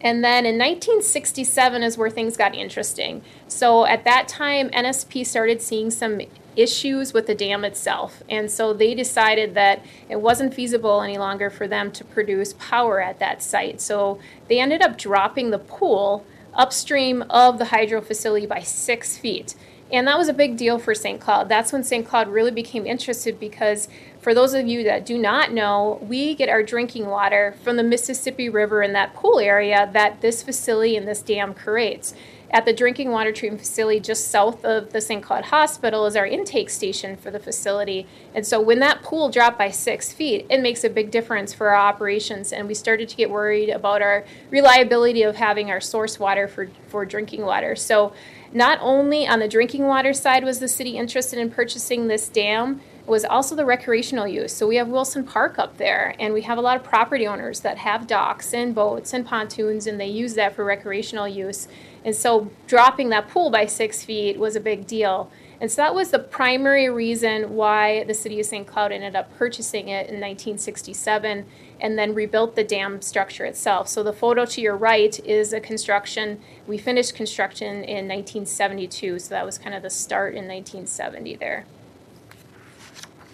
And 0.00 0.22
then 0.22 0.44
in 0.44 0.58
1967 0.58 1.82
is 1.82 1.96
where 1.96 2.10
things 2.10 2.36
got 2.36 2.54
interesting. 2.54 3.22
So 3.48 3.86
at 3.86 4.04
that 4.04 4.28
time, 4.28 4.68
NSP 4.68 5.24
started 5.24 5.62
seeing 5.62 5.90
some 5.90 6.20
issues 6.56 7.12
with 7.12 7.26
the 7.26 7.34
dam 7.34 7.64
itself. 7.64 8.22
And 8.28 8.50
so 8.50 8.72
they 8.72 8.94
decided 8.94 9.54
that 9.54 9.84
it 10.08 10.20
wasn't 10.20 10.54
feasible 10.54 11.02
any 11.02 11.18
longer 11.18 11.50
for 11.50 11.66
them 11.66 11.90
to 11.92 12.04
produce 12.04 12.54
power 12.54 13.00
at 13.00 13.18
that 13.18 13.42
site. 13.42 13.80
So 13.80 14.18
they 14.48 14.60
ended 14.60 14.82
up 14.82 14.98
dropping 14.98 15.50
the 15.50 15.58
pool 15.58 16.24
upstream 16.54 17.22
of 17.30 17.58
the 17.58 17.66
hydro 17.66 18.00
facility 18.00 18.46
by 18.46 18.60
six 18.60 19.18
feet. 19.18 19.54
And 19.92 20.08
that 20.08 20.18
was 20.18 20.28
a 20.28 20.32
big 20.32 20.56
deal 20.56 20.78
for 20.78 20.94
St. 20.94 21.20
Cloud. 21.20 21.48
That's 21.48 21.72
when 21.72 21.84
St. 21.84 22.06
Cloud 22.06 22.28
really 22.28 22.50
became 22.50 22.86
interested 22.86 23.38
because, 23.38 23.86
for 24.18 24.34
those 24.34 24.54
of 24.54 24.66
you 24.66 24.82
that 24.84 25.04
do 25.04 25.18
not 25.18 25.52
know, 25.52 25.98
we 26.02 26.34
get 26.34 26.48
our 26.48 26.62
drinking 26.62 27.06
water 27.06 27.54
from 27.62 27.76
the 27.76 27.82
Mississippi 27.82 28.48
River 28.48 28.82
in 28.82 28.94
that 28.94 29.14
pool 29.14 29.38
area 29.38 29.88
that 29.92 30.20
this 30.20 30.42
facility 30.42 30.96
and 30.96 31.06
this 31.06 31.20
dam 31.20 31.52
creates 31.54 32.14
at 32.54 32.64
the 32.64 32.72
drinking 32.72 33.10
water 33.10 33.32
treatment 33.32 33.60
facility 33.60 33.98
just 33.98 34.28
south 34.28 34.64
of 34.64 34.92
the 34.92 35.00
St. 35.00 35.20
Cloud 35.20 35.46
Hospital 35.46 36.06
is 36.06 36.14
our 36.14 36.24
intake 36.24 36.70
station 36.70 37.16
for 37.16 37.32
the 37.32 37.40
facility. 37.40 38.06
And 38.32 38.46
so 38.46 38.60
when 38.60 38.78
that 38.78 39.02
pool 39.02 39.28
dropped 39.28 39.58
by 39.58 39.72
six 39.72 40.12
feet, 40.12 40.46
it 40.48 40.60
makes 40.60 40.84
a 40.84 40.88
big 40.88 41.10
difference 41.10 41.52
for 41.52 41.70
our 41.70 41.76
operations. 41.76 42.52
And 42.52 42.68
we 42.68 42.74
started 42.74 43.08
to 43.08 43.16
get 43.16 43.28
worried 43.28 43.70
about 43.70 44.02
our 44.02 44.24
reliability 44.50 45.24
of 45.24 45.34
having 45.34 45.68
our 45.68 45.80
source 45.80 46.20
water 46.20 46.46
for, 46.46 46.68
for 46.86 47.04
drinking 47.04 47.42
water. 47.42 47.74
So 47.74 48.12
not 48.52 48.78
only 48.80 49.26
on 49.26 49.40
the 49.40 49.48
drinking 49.48 49.88
water 49.88 50.12
side 50.12 50.44
was 50.44 50.60
the 50.60 50.68
city 50.68 50.96
interested 50.96 51.40
in 51.40 51.50
purchasing 51.50 52.06
this 52.06 52.28
dam, 52.28 52.80
was 53.06 53.24
also 53.24 53.54
the 53.54 53.64
recreational 53.64 54.26
use. 54.26 54.52
So 54.52 54.66
we 54.66 54.76
have 54.76 54.88
Wilson 54.88 55.24
Park 55.24 55.58
up 55.58 55.76
there, 55.76 56.14
and 56.18 56.32
we 56.32 56.42
have 56.42 56.56
a 56.56 56.62
lot 56.62 56.76
of 56.76 56.84
property 56.84 57.26
owners 57.26 57.60
that 57.60 57.78
have 57.78 58.06
docks 58.06 58.54
and 58.54 58.74
boats 58.74 59.12
and 59.12 59.26
pontoons, 59.26 59.86
and 59.86 60.00
they 60.00 60.06
use 60.06 60.34
that 60.34 60.54
for 60.54 60.64
recreational 60.64 61.28
use. 61.28 61.68
And 62.04 62.14
so 62.16 62.50
dropping 62.66 63.10
that 63.10 63.28
pool 63.28 63.50
by 63.50 63.66
six 63.66 64.04
feet 64.04 64.38
was 64.38 64.56
a 64.56 64.60
big 64.60 64.86
deal. 64.86 65.30
And 65.60 65.70
so 65.70 65.82
that 65.82 65.94
was 65.94 66.10
the 66.10 66.18
primary 66.18 66.90
reason 66.90 67.54
why 67.54 68.04
the 68.04 68.14
city 68.14 68.40
of 68.40 68.46
St. 68.46 68.66
Cloud 68.66 68.92
ended 68.92 69.14
up 69.14 69.34
purchasing 69.38 69.88
it 69.88 70.08
in 70.08 70.20
1967 70.20 71.46
and 71.80 71.98
then 71.98 72.14
rebuilt 72.14 72.56
the 72.56 72.64
dam 72.64 73.00
structure 73.00 73.44
itself. 73.44 73.88
So 73.88 74.02
the 74.02 74.12
photo 74.12 74.44
to 74.46 74.60
your 74.60 74.76
right 74.76 75.18
is 75.24 75.52
a 75.52 75.60
construction. 75.60 76.40
We 76.66 76.78
finished 76.78 77.14
construction 77.14 77.84
in 77.84 78.08
1972, 78.08 79.18
so 79.20 79.30
that 79.30 79.46
was 79.46 79.58
kind 79.58 79.74
of 79.74 79.82
the 79.82 79.90
start 79.90 80.34
in 80.34 80.48
1970 80.48 81.36
there. 81.36 81.66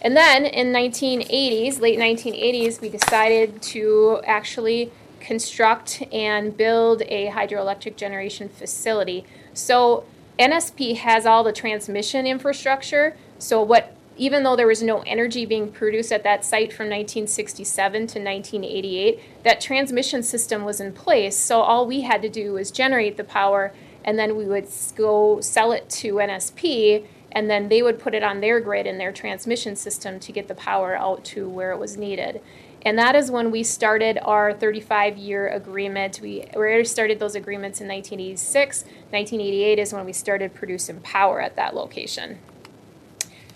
And 0.03 0.17
then 0.17 0.47
in 0.47 0.73
1980s, 0.73 1.81
late 1.81 1.99
1980s, 1.99 2.81
we 2.81 2.89
decided 2.89 3.61
to 3.63 4.21
actually 4.25 4.91
construct 5.21 6.03
and 6.11 6.57
build 6.57 7.03
a 7.03 7.29
hydroelectric 7.29 7.97
generation 7.97 8.49
facility. 8.49 9.25
So 9.53 10.05
NSP 10.39 10.97
has 10.97 11.27
all 11.27 11.45
the 11.45 11.53
transmission 11.53 12.27
infrastructure. 12.27 13.17
So 13.39 13.63
what 13.63 13.95
even 14.17 14.43
though 14.43 14.57
there 14.57 14.67
was 14.67 14.83
no 14.83 15.01
energy 15.07 15.47
being 15.47 15.73
produced 15.73 16.13
at 16.13 16.23
that 16.25 16.45
site 16.45 16.73
from 16.73 16.87
1967 16.87 17.93
to 17.93 18.19
1988, 18.19 19.19
that 19.45 19.63
transmission 19.63 20.23
system 20.23 20.65
was 20.65 20.79
in 20.79 20.93
place. 20.93 21.37
So 21.37 21.61
all 21.61 21.87
we 21.87 22.03
had 22.03 22.21
to 22.23 22.29
do 22.29 22.53
was 22.53 22.71
generate 22.71 23.17
the 23.17 23.25
power 23.25 23.73
and 24.05 24.19
then 24.19 24.37
we 24.37 24.45
would 24.45 24.67
go 24.95 25.41
sell 25.41 25.73
it 25.73 25.89
to 25.91 26.15
NSP 26.15 27.05
and 27.33 27.49
then 27.49 27.69
they 27.69 27.83
would 27.83 27.99
put 27.99 28.15
it 28.15 28.23
on 28.23 28.41
their 28.41 28.61
grid 28.61 28.87
in 28.87 28.99
their 28.99 29.13
transmission 29.13 29.77
system 29.77 30.19
to 30.21 30.33
get 30.33 30.49
the 30.49 30.55
power 30.55 30.97
out 30.97 31.25
to 31.25 31.49
where 31.49 31.73
it 31.73 31.79
was 31.79 31.97
needed. 31.97 32.41
And 32.83 32.99
that 32.99 33.15
is 33.15 33.31
when 33.31 33.51
we 33.51 33.63
started 33.63 34.19
our 34.23 34.55
35 34.55 35.19
year 35.19 35.49
agreement. 35.49 36.21
We 36.23 36.45
already 36.55 36.85
started 36.85 37.19
those 37.19 37.35
agreements 37.35 37.81
in 37.81 37.89
1986. 37.89 38.85
1988 39.11 39.79
is 39.79 39.93
when 39.93 40.07
we 40.07 40.13
started 40.13 40.55
producing 40.55 41.01
power 41.01 41.41
at 41.41 41.57
that 41.57 41.75
location. 41.75 42.39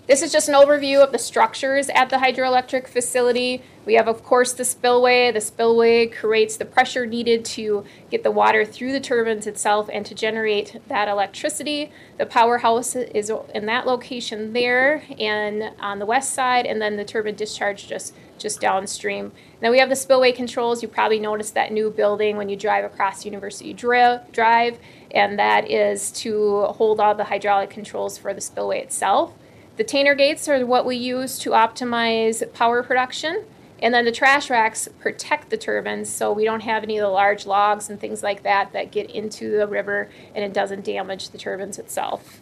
This 0.07 0.21
is 0.21 0.31
just 0.31 0.47
an 0.47 0.53
overview 0.53 1.03
of 1.03 1.11
the 1.11 1.17
structures 1.17 1.89
at 1.89 2.11
the 2.11 2.17
hydroelectric 2.17 2.87
facility. 2.87 3.63
We 3.87 3.95
have, 3.95 4.07
of 4.07 4.23
course, 4.23 4.53
the 4.53 4.63
spillway. 4.63 5.31
The 5.31 5.41
spillway 5.41 6.05
creates 6.05 6.57
the 6.57 6.65
pressure 6.65 7.07
needed 7.07 7.43
to 7.45 7.83
get 8.11 8.21
the 8.21 8.29
water 8.29 8.65
through 8.65 8.91
the 8.91 8.99
turbines 8.99 9.47
itself 9.47 9.89
and 9.91 10.05
to 10.05 10.13
generate 10.13 10.79
that 10.89 11.07
electricity. 11.07 11.91
The 12.19 12.27
powerhouse 12.27 12.95
is 12.95 13.31
in 13.55 13.65
that 13.65 13.87
location 13.87 14.53
there 14.53 15.01
and 15.19 15.71
on 15.79 15.97
the 15.97 16.05
west 16.05 16.35
side, 16.35 16.67
and 16.67 16.79
then 16.79 16.97
the 16.97 17.05
turbine 17.05 17.33
discharge 17.33 17.87
just, 17.87 18.13
just 18.37 18.61
downstream. 18.61 19.31
Then 19.59 19.71
we 19.71 19.79
have 19.79 19.89
the 19.89 19.95
spillway 19.95 20.33
controls. 20.33 20.83
You 20.83 20.87
probably 20.87 21.19
noticed 21.19 21.55
that 21.55 21.71
new 21.71 21.89
building 21.89 22.37
when 22.37 22.47
you 22.47 22.55
drive 22.55 22.85
across 22.85 23.25
University 23.25 23.73
Drive, 23.73 24.77
and 25.09 25.39
that 25.39 25.71
is 25.71 26.11
to 26.11 26.65
hold 26.65 26.99
all 26.99 27.15
the 27.15 27.23
hydraulic 27.23 27.71
controls 27.71 28.19
for 28.19 28.35
the 28.35 28.41
spillway 28.41 28.81
itself. 28.81 29.33
The 29.77 29.83
Tainter 29.83 30.17
gates 30.17 30.47
are 30.47 30.65
what 30.65 30.85
we 30.85 30.95
use 30.95 31.37
to 31.39 31.51
optimize 31.51 32.51
power 32.53 32.81
production. 32.81 33.43
And 33.81 33.93
then 33.93 34.05
the 34.05 34.11
trash 34.11 34.49
racks 34.49 34.87
protect 34.99 35.49
the 35.49 35.57
turbines 35.57 36.09
so 36.09 36.31
we 36.31 36.45
don't 36.45 36.61
have 36.61 36.83
any 36.83 36.97
of 36.97 37.03
the 37.03 37.09
large 37.09 37.45
logs 37.45 37.89
and 37.89 37.99
things 37.99 38.23
like 38.23 38.43
that 38.43 38.71
that 38.71 38.91
get 38.91 39.11
into 39.11 39.57
the 39.57 39.67
river 39.67 40.09
and 40.33 40.45
it 40.45 40.53
doesn't 40.53 40.85
damage 40.85 41.29
the 41.29 41.37
turbines 41.37 41.77
itself. 41.77 42.39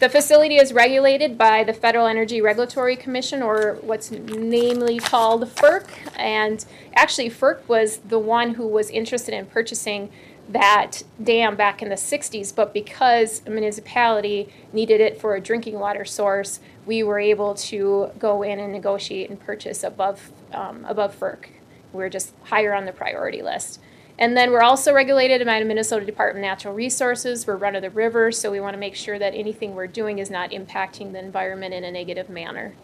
The 0.00 0.08
facility 0.08 0.56
is 0.56 0.72
regulated 0.72 1.36
by 1.36 1.62
the 1.62 1.74
Federal 1.74 2.06
Energy 2.06 2.40
Regulatory 2.40 2.96
Commission, 2.96 3.42
or 3.42 3.76
what's 3.82 4.10
namely 4.10 4.98
called 4.98 5.42
FERC. 5.42 5.88
And 6.16 6.64
actually, 6.94 7.28
FERC 7.28 7.68
was 7.68 7.98
the 7.98 8.18
one 8.18 8.54
who 8.54 8.66
was 8.66 8.88
interested 8.88 9.34
in 9.34 9.44
purchasing 9.44 10.10
that 10.52 11.02
dam 11.22 11.56
back 11.56 11.80
in 11.80 11.88
the 11.88 11.94
60s, 11.94 12.54
but 12.54 12.74
because 12.74 13.42
a 13.46 13.50
municipality 13.50 14.48
needed 14.72 15.00
it 15.00 15.20
for 15.20 15.34
a 15.34 15.40
drinking 15.40 15.78
water 15.78 16.04
source, 16.04 16.60
we 16.86 17.02
were 17.02 17.20
able 17.20 17.54
to 17.54 18.10
go 18.18 18.42
in 18.42 18.58
and 18.58 18.72
negotiate 18.72 19.30
and 19.30 19.38
purchase 19.38 19.84
above, 19.84 20.32
um, 20.52 20.84
above 20.86 21.18
FERC. 21.18 21.50
We 21.92 22.04
are 22.04 22.08
just 22.08 22.32
higher 22.44 22.74
on 22.74 22.84
the 22.84 22.92
priority 22.92 23.42
list. 23.42 23.80
And 24.18 24.36
then 24.36 24.50
we're 24.50 24.62
also 24.62 24.92
regulated 24.92 25.46
by 25.46 25.60
the 25.60 25.64
Minnesota 25.64 26.04
Department 26.04 26.44
of 26.44 26.50
Natural 26.50 26.74
Resources. 26.74 27.46
We're 27.46 27.56
run 27.56 27.74
of 27.74 27.82
the 27.82 27.90
river, 27.90 28.30
so 28.32 28.50
we 28.50 28.60
want 28.60 28.74
to 28.74 28.78
make 28.78 28.94
sure 28.94 29.18
that 29.18 29.34
anything 29.34 29.74
we're 29.74 29.86
doing 29.86 30.18
is 30.18 30.30
not 30.30 30.50
impacting 30.50 31.12
the 31.12 31.20
environment 31.20 31.74
in 31.74 31.84
a 31.84 31.90
negative 31.90 32.28
manner 32.28 32.74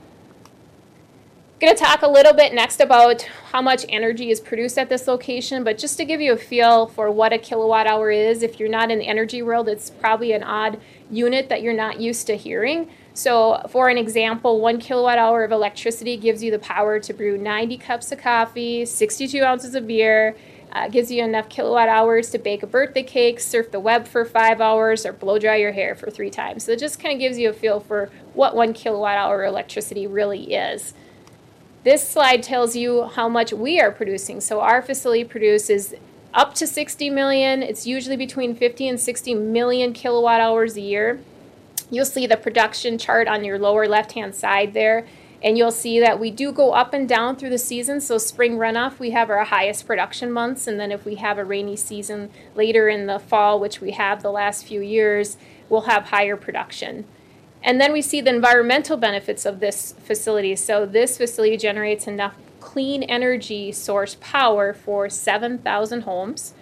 going 1.58 1.74
to 1.74 1.82
talk 1.82 2.02
a 2.02 2.08
little 2.08 2.34
bit 2.34 2.52
next 2.52 2.80
about 2.80 3.22
how 3.50 3.62
much 3.62 3.86
energy 3.88 4.30
is 4.30 4.40
produced 4.40 4.76
at 4.76 4.90
this 4.90 5.06
location, 5.06 5.64
but 5.64 5.78
just 5.78 5.96
to 5.96 6.04
give 6.04 6.20
you 6.20 6.34
a 6.34 6.36
feel 6.36 6.86
for 6.86 7.10
what 7.10 7.32
a 7.32 7.38
kilowatt 7.38 7.86
hour 7.86 8.10
is, 8.10 8.42
if 8.42 8.60
you're 8.60 8.68
not 8.68 8.90
in 8.90 8.98
the 8.98 9.06
energy 9.06 9.40
world, 9.40 9.66
it's 9.66 9.88
probably 9.88 10.32
an 10.32 10.42
odd 10.42 10.78
unit 11.10 11.48
that 11.48 11.62
you're 11.62 11.72
not 11.72 11.98
used 11.98 12.26
to 12.26 12.36
hearing. 12.36 12.90
So, 13.14 13.64
for 13.70 13.88
an 13.88 13.96
example, 13.96 14.60
one 14.60 14.78
kilowatt 14.78 15.16
hour 15.16 15.44
of 15.44 15.50
electricity 15.52 16.18
gives 16.18 16.42
you 16.42 16.50
the 16.50 16.58
power 16.58 17.00
to 17.00 17.14
brew 17.14 17.38
90 17.38 17.78
cups 17.78 18.12
of 18.12 18.18
coffee, 18.18 18.84
62 18.84 19.42
ounces 19.42 19.74
of 19.74 19.86
beer, 19.86 20.36
uh, 20.72 20.88
gives 20.88 21.10
you 21.10 21.24
enough 21.24 21.48
kilowatt 21.48 21.88
hours 21.88 22.28
to 22.30 22.38
bake 22.38 22.62
a 22.62 22.66
birthday 22.66 23.02
cake, 23.02 23.40
surf 23.40 23.70
the 23.70 23.80
web 23.80 24.06
for 24.06 24.26
five 24.26 24.60
hours, 24.60 25.06
or 25.06 25.14
blow 25.14 25.38
dry 25.38 25.56
your 25.56 25.72
hair 25.72 25.94
for 25.94 26.10
three 26.10 26.28
times. 26.28 26.64
So, 26.64 26.72
it 26.72 26.78
just 26.78 27.00
kind 27.00 27.14
of 27.14 27.18
gives 27.18 27.38
you 27.38 27.48
a 27.48 27.54
feel 27.54 27.80
for 27.80 28.10
what 28.34 28.54
one 28.54 28.74
kilowatt 28.74 29.16
hour 29.16 29.44
of 29.44 29.48
electricity 29.48 30.06
really 30.06 30.52
is. 30.52 30.92
This 31.86 32.08
slide 32.08 32.42
tells 32.42 32.74
you 32.74 33.04
how 33.04 33.28
much 33.28 33.52
we 33.52 33.78
are 33.80 33.92
producing. 33.92 34.40
So 34.40 34.58
our 34.58 34.82
facility 34.82 35.22
produces 35.22 35.94
up 36.34 36.52
to 36.54 36.66
60 36.66 37.10
million. 37.10 37.62
It's 37.62 37.86
usually 37.86 38.16
between 38.16 38.56
50 38.56 38.88
and 38.88 38.98
60 38.98 39.34
million 39.34 39.92
kilowatt 39.92 40.40
hours 40.40 40.76
a 40.76 40.80
year. 40.80 41.20
You'll 41.88 42.04
see 42.04 42.26
the 42.26 42.36
production 42.36 42.98
chart 42.98 43.28
on 43.28 43.44
your 43.44 43.56
lower 43.56 43.86
left-hand 43.86 44.34
side 44.34 44.74
there. 44.74 45.06
And 45.40 45.56
you'll 45.56 45.70
see 45.70 46.00
that 46.00 46.18
we 46.18 46.32
do 46.32 46.50
go 46.50 46.72
up 46.72 46.92
and 46.92 47.08
down 47.08 47.36
through 47.36 47.50
the 47.50 47.56
season. 47.56 48.00
So 48.00 48.18
spring 48.18 48.56
runoff, 48.58 48.98
we 48.98 49.12
have 49.12 49.30
our 49.30 49.44
highest 49.44 49.86
production 49.86 50.32
months. 50.32 50.66
And 50.66 50.80
then 50.80 50.90
if 50.90 51.04
we 51.04 51.14
have 51.14 51.38
a 51.38 51.44
rainy 51.44 51.76
season 51.76 52.30
later 52.56 52.88
in 52.88 53.06
the 53.06 53.20
fall, 53.20 53.60
which 53.60 53.80
we 53.80 53.92
have 53.92 54.24
the 54.24 54.32
last 54.32 54.66
few 54.66 54.80
years, 54.80 55.36
we'll 55.68 55.82
have 55.82 56.06
higher 56.06 56.36
production. 56.36 57.04
And 57.66 57.80
then 57.80 57.92
we 57.92 58.00
see 58.00 58.20
the 58.20 58.30
environmental 58.30 58.96
benefits 58.96 59.44
of 59.44 59.58
this 59.58 59.92
facility. 59.98 60.54
So 60.54 60.86
this 60.86 61.18
facility 61.18 61.56
generates 61.56 62.06
enough 62.06 62.36
clean 62.60 63.02
energy 63.02 63.72
source 63.72 64.16
power 64.20 64.72
for 64.72 65.10
7,000 65.10 66.02
homes. 66.02 66.54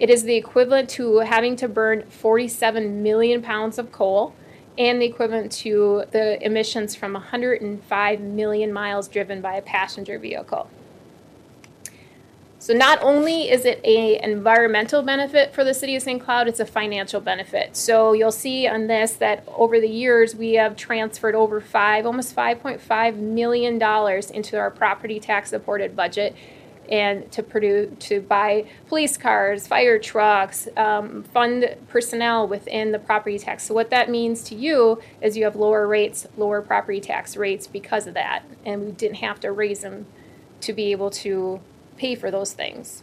It 0.00 0.10
is 0.10 0.24
the 0.24 0.34
equivalent 0.34 0.88
to 0.90 1.18
having 1.18 1.54
to 1.56 1.68
burn 1.68 2.02
47 2.02 3.00
million 3.00 3.42
pounds 3.42 3.78
of 3.78 3.92
coal 3.92 4.34
and 4.76 5.00
the 5.00 5.06
equivalent 5.06 5.52
to 5.52 6.04
the 6.10 6.44
emissions 6.44 6.96
from 6.96 7.12
105 7.12 8.20
million 8.20 8.72
miles 8.72 9.06
driven 9.06 9.40
by 9.40 9.54
a 9.54 9.62
passenger 9.62 10.18
vehicle. 10.18 10.68
So 12.60 12.74
not 12.74 13.02
only 13.02 13.48
is 13.48 13.64
it 13.64 13.80
a 13.84 14.22
environmental 14.22 15.00
benefit 15.00 15.54
for 15.54 15.64
the 15.64 15.72
city 15.72 15.96
of 15.96 16.02
St. 16.02 16.22
Cloud, 16.22 16.46
it's 16.46 16.60
a 16.60 16.66
financial 16.66 17.18
benefit. 17.18 17.74
So 17.74 18.12
you'll 18.12 18.30
see 18.30 18.68
on 18.68 18.86
this 18.86 19.14
that 19.14 19.44
over 19.56 19.80
the 19.80 19.88
years 19.88 20.36
we 20.36 20.52
have 20.54 20.76
transferred 20.76 21.34
over 21.34 21.62
five, 21.62 22.04
almost 22.04 22.36
5.5 22.36 23.16
million 23.16 23.78
dollars 23.78 24.30
into 24.30 24.58
our 24.58 24.70
property 24.70 25.18
tax 25.18 25.48
supported 25.48 25.96
budget 25.96 26.36
and 26.90 27.32
to 27.32 27.42
produce 27.42 27.96
to 28.08 28.20
buy 28.20 28.66
police 28.88 29.16
cars, 29.16 29.66
fire 29.66 29.98
trucks, 29.98 30.68
um, 30.76 31.22
fund 31.22 31.76
personnel 31.88 32.46
within 32.46 32.92
the 32.92 32.98
property 32.98 33.38
tax. 33.38 33.64
So 33.64 33.72
what 33.72 33.88
that 33.88 34.10
means 34.10 34.42
to 34.44 34.54
you 34.54 35.00
is 35.22 35.34
you 35.34 35.44
have 35.44 35.56
lower 35.56 35.88
rates, 35.88 36.26
lower 36.36 36.60
property 36.60 37.00
tax 37.00 37.38
rates 37.38 37.66
because 37.66 38.06
of 38.06 38.12
that, 38.12 38.42
and 38.66 38.84
we 38.84 38.92
didn't 38.92 39.16
have 39.16 39.40
to 39.40 39.50
raise 39.50 39.80
them 39.80 40.04
to 40.60 40.74
be 40.74 40.92
able 40.92 41.08
to 41.08 41.62
pay 42.00 42.14
for 42.14 42.30
those 42.30 42.54
things. 42.54 43.02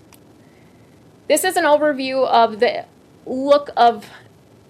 This 1.27 1.43
is 1.43 1.55
an 1.55 1.65
overview 1.65 2.27
of 2.27 2.59
the 2.59 2.85
look 3.25 3.69
of 3.77 4.09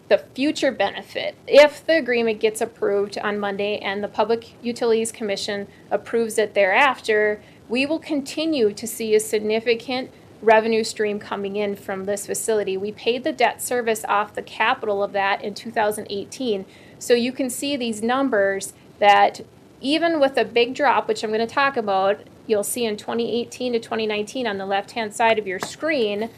the 0.09 0.17
future 0.17 0.71
benefit 0.71 1.35
if 1.47 1.85
the 1.85 1.97
agreement 1.97 2.39
gets 2.39 2.59
approved 2.59 3.17
on 3.17 3.39
Monday 3.39 3.77
and 3.77 4.03
the 4.03 4.07
Public 4.07 4.53
Utilities 4.61 5.11
Commission 5.11 5.67
approves 5.89 6.37
it 6.37 6.53
thereafter. 6.53 7.41
We 7.69 7.85
will 7.85 7.99
continue 7.99 8.73
to 8.73 8.87
see 8.87 9.15
a 9.15 9.19
significant 9.19 10.11
revenue 10.41 10.83
stream 10.83 11.19
coming 11.19 11.55
in 11.55 11.75
from 11.75 12.05
this 12.05 12.25
facility. 12.25 12.75
We 12.77 12.91
paid 12.91 13.23
the 13.23 13.31
debt 13.31 13.61
service 13.61 14.03
off 14.05 14.35
the 14.35 14.41
capital 14.41 15.03
of 15.03 15.13
that 15.13 15.41
in 15.41 15.53
2018. 15.53 16.65
So 16.99 17.13
you 17.13 17.31
can 17.31 17.49
see 17.49 17.77
these 17.77 18.01
numbers 18.01 18.73
that 18.99 19.41
even 19.79 20.19
with 20.19 20.37
a 20.37 20.45
big 20.45 20.73
drop, 20.73 21.07
which 21.07 21.23
I'm 21.23 21.31
going 21.31 21.47
to 21.47 21.53
talk 21.53 21.77
about, 21.77 22.21
you'll 22.47 22.63
see 22.63 22.85
in 22.85 22.97
2018 22.97 23.73
to 23.73 23.79
2019 23.79 24.47
on 24.47 24.57
the 24.57 24.65
left-hand 24.65 25.13
side 25.13 25.37
of 25.37 25.45
your 25.45 25.59
screen, 25.59 26.29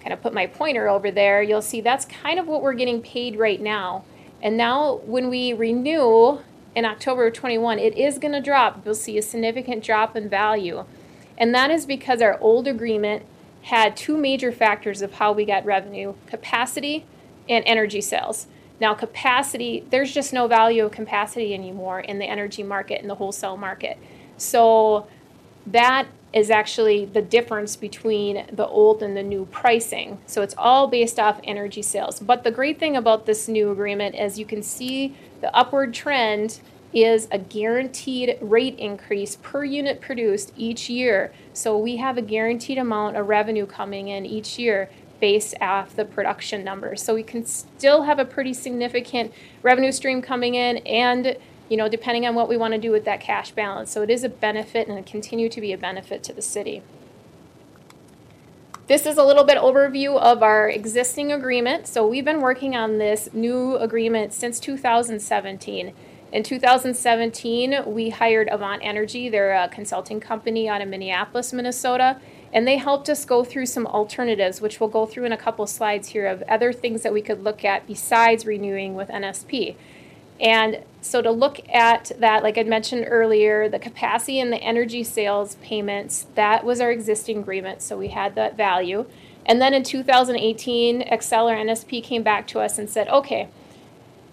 kind 0.00 0.12
of 0.12 0.22
put 0.22 0.32
my 0.32 0.46
pointer 0.46 0.88
over 0.88 1.10
there, 1.10 1.42
you'll 1.42 1.62
see 1.62 1.80
that's 1.80 2.04
kind 2.04 2.38
of 2.38 2.46
what 2.46 2.62
we're 2.62 2.74
getting 2.74 3.02
paid 3.02 3.36
right 3.36 3.60
now. 3.60 4.04
And 4.40 4.56
now 4.56 5.00
when 5.04 5.28
we 5.28 5.52
renew 5.52 6.38
in 6.74 6.84
October 6.84 7.26
of 7.26 7.32
21, 7.32 7.78
it 7.78 7.96
is 7.96 8.18
going 8.18 8.32
to 8.32 8.40
drop. 8.40 8.82
You'll 8.84 8.94
see 8.94 9.18
a 9.18 9.22
significant 9.22 9.82
drop 9.82 10.14
in 10.14 10.28
value. 10.28 10.84
And 11.38 11.54
that 11.54 11.70
is 11.70 11.86
because 11.86 12.22
our 12.22 12.38
old 12.40 12.68
agreement 12.68 13.24
had 13.62 13.96
two 13.96 14.16
major 14.16 14.52
factors 14.52 15.02
of 15.02 15.14
how 15.14 15.32
we 15.32 15.44
got 15.44 15.64
revenue 15.64 16.14
capacity 16.26 17.04
and 17.48 17.64
energy 17.66 18.00
sales. 18.00 18.46
Now, 18.80 18.94
capacity, 18.94 19.84
there's 19.90 20.12
just 20.12 20.32
no 20.32 20.46
value 20.46 20.84
of 20.84 20.92
capacity 20.92 21.54
anymore 21.54 22.00
in 22.00 22.18
the 22.18 22.26
energy 22.26 22.62
market 22.62 23.00
and 23.00 23.08
the 23.08 23.14
wholesale 23.14 23.56
market. 23.56 23.98
So, 24.36 25.08
that 25.66 26.06
is 26.32 26.50
actually 26.50 27.06
the 27.06 27.22
difference 27.22 27.76
between 27.76 28.46
the 28.52 28.66
old 28.66 29.02
and 29.02 29.16
the 29.16 29.22
new 29.22 29.46
pricing. 29.46 30.18
So 30.26 30.42
it's 30.42 30.54
all 30.58 30.86
based 30.86 31.18
off 31.18 31.40
energy 31.44 31.82
sales. 31.82 32.20
But 32.20 32.44
the 32.44 32.50
great 32.50 32.78
thing 32.78 32.96
about 32.96 33.26
this 33.26 33.48
new 33.48 33.70
agreement 33.70 34.14
is 34.14 34.38
you 34.38 34.44
can 34.44 34.62
see 34.62 35.16
the 35.40 35.54
upward 35.56 35.94
trend 35.94 36.60
is 36.92 37.28
a 37.30 37.38
guaranteed 37.38 38.38
rate 38.40 38.78
increase 38.78 39.36
per 39.36 39.64
unit 39.64 40.00
produced 40.00 40.52
each 40.56 40.88
year. 40.88 41.32
So 41.52 41.76
we 41.76 41.96
have 41.96 42.16
a 42.18 42.22
guaranteed 42.22 42.78
amount 42.78 43.16
of 43.16 43.28
revenue 43.28 43.66
coming 43.66 44.08
in 44.08 44.26
each 44.26 44.58
year 44.58 44.90
based 45.20 45.54
off 45.60 45.96
the 45.96 46.04
production 46.04 46.64
numbers. 46.64 47.02
So 47.02 47.14
we 47.14 47.22
can 47.22 47.44
still 47.46 48.02
have 48.02 48.18
a 48.18 48.24
pretty 48.24 48.52
significant 48.52 49.32
revenue 49.62 49.92
stream 49.92 50.20
coming 50.20 50.54
in 50.54 50.78
and 50.78 51.36
you 51.68 51.76
know, 51.76 51.88
depending 51.88 52.26
on 52.26 52.34
what 52.34 52.48
we 52.48 52.56
want 52.56 52.74
to 52.74 52.80
do 52.80 52.90
with 52.90 53.04
that 53.04 53.20
cash 53.20 53.50
balance. 53.52 53.90
So 53.90 54.02
it 54.02 54.10
is 54.10 54.24
a 54.24 54.28
benefit 54.28 54.88
and 54.88 54.98
it 54.98 55.06
continue 55.06 55.48
to 55.48 55.60
be 55.60 55.72
a 55.72 55.78
benefit 55.78 56.22
to 56.24 56.32
the 56.32 56.42
city. 56.42 56.82
This 58.86 59.04
is 59.04 59.18
a 59.18 59.24
little 59.24 59.42
bit 59.42 59.58
overview 59.58 60.16
of 60.16 60.44
our 60.44 60.68
existing 60.68 61.32
agreement. 61.32 61.88
So 61.88 62.06
we've 62.06 62.24
been 62.24 62.40
working 62.40 62.76
on 62.76 62.98
this 62.98 63.28
new 63.32 63.76
agreement 63.76 64.32
since 64.32 64.60
2017. 64.60 65.92
In 66.32 66.42
2017, 66.42 67.82
we 67.86 68.10
hired 68.10 68.48
Avant 68.48 68.80
Energy. 68.84 69.28
They're 69.28 69.54
a 69.54 69.68
consulting 69.68 70.20
company 70.20 70.68
out 70.68 70.82
of 70.82 70.88
Minneapolis, 70.88 71.52
Minnesota, 71.52 72.20
and 72.52 72.66
they 72.66 72.76
helped 72.76 73.08
us 73.08 73.24
go 73.24 73.42
through 73.42 73.66
some 73.66 73.86
alternatives, 73.86 74.60
which 74.60 74.78
we'll 74.78 74.88
go 74.88 75.04
through 75.04 75.24
in 75.24 75.32
a 75.32 75.36
couple 75.36 75.66
slides 75.66 76.08
here 76.08 76.26
of 76.26 76.42
other 76.42 76.72
things 76.72 77.02
that 77.02 77.12
we 77.12 77.22
could 77.22 77.42
look 77.42 77.64
at 77.64 77.86
besides 77.88 78.46
renewing 78.46 78.94
with 78.94 79.08
NSP. 79.08 79.74
And 80.40 80.82
so 81.00 81.22
to 81.22 81.30
look 81.30 81.60
at 81.68 82.12
that, 82.18 82.42
like 82.42 82.58
I 82.58 82.62
mentioned 82.64 83.06
earlier, 83.08 83.68
the 83.68 83.78
capacity 83.78 84.40
and 84.40 84.52
the 84.52 84.58
energy 84.58 85.04
sales 85.04 85.54
payments, 85.56 86.26
that 86.34 86.64
was 86.64 86.80
our 86.80 86.90
existing 86.90 87.38
agreement, 87.38 87.80
so 87.80 87.96
we 87.96 88.08
had 88.08 88.34
that 88.34 88.56
value. 88.56 89.06
And 89.46 89.60
then 89.60 89.72
in 89.72 89.84
2018, 89.84 91.02
Xcel 91.02 91.44
or 91.44 91.56
NSP 91.56 92.02
came 92.02 92.22
back 92.22 92.46
to 92.48 92.60
us 92.60 92.78
and 92.78 92.90
said, 92.90 93.08
okay, 93.08 93.48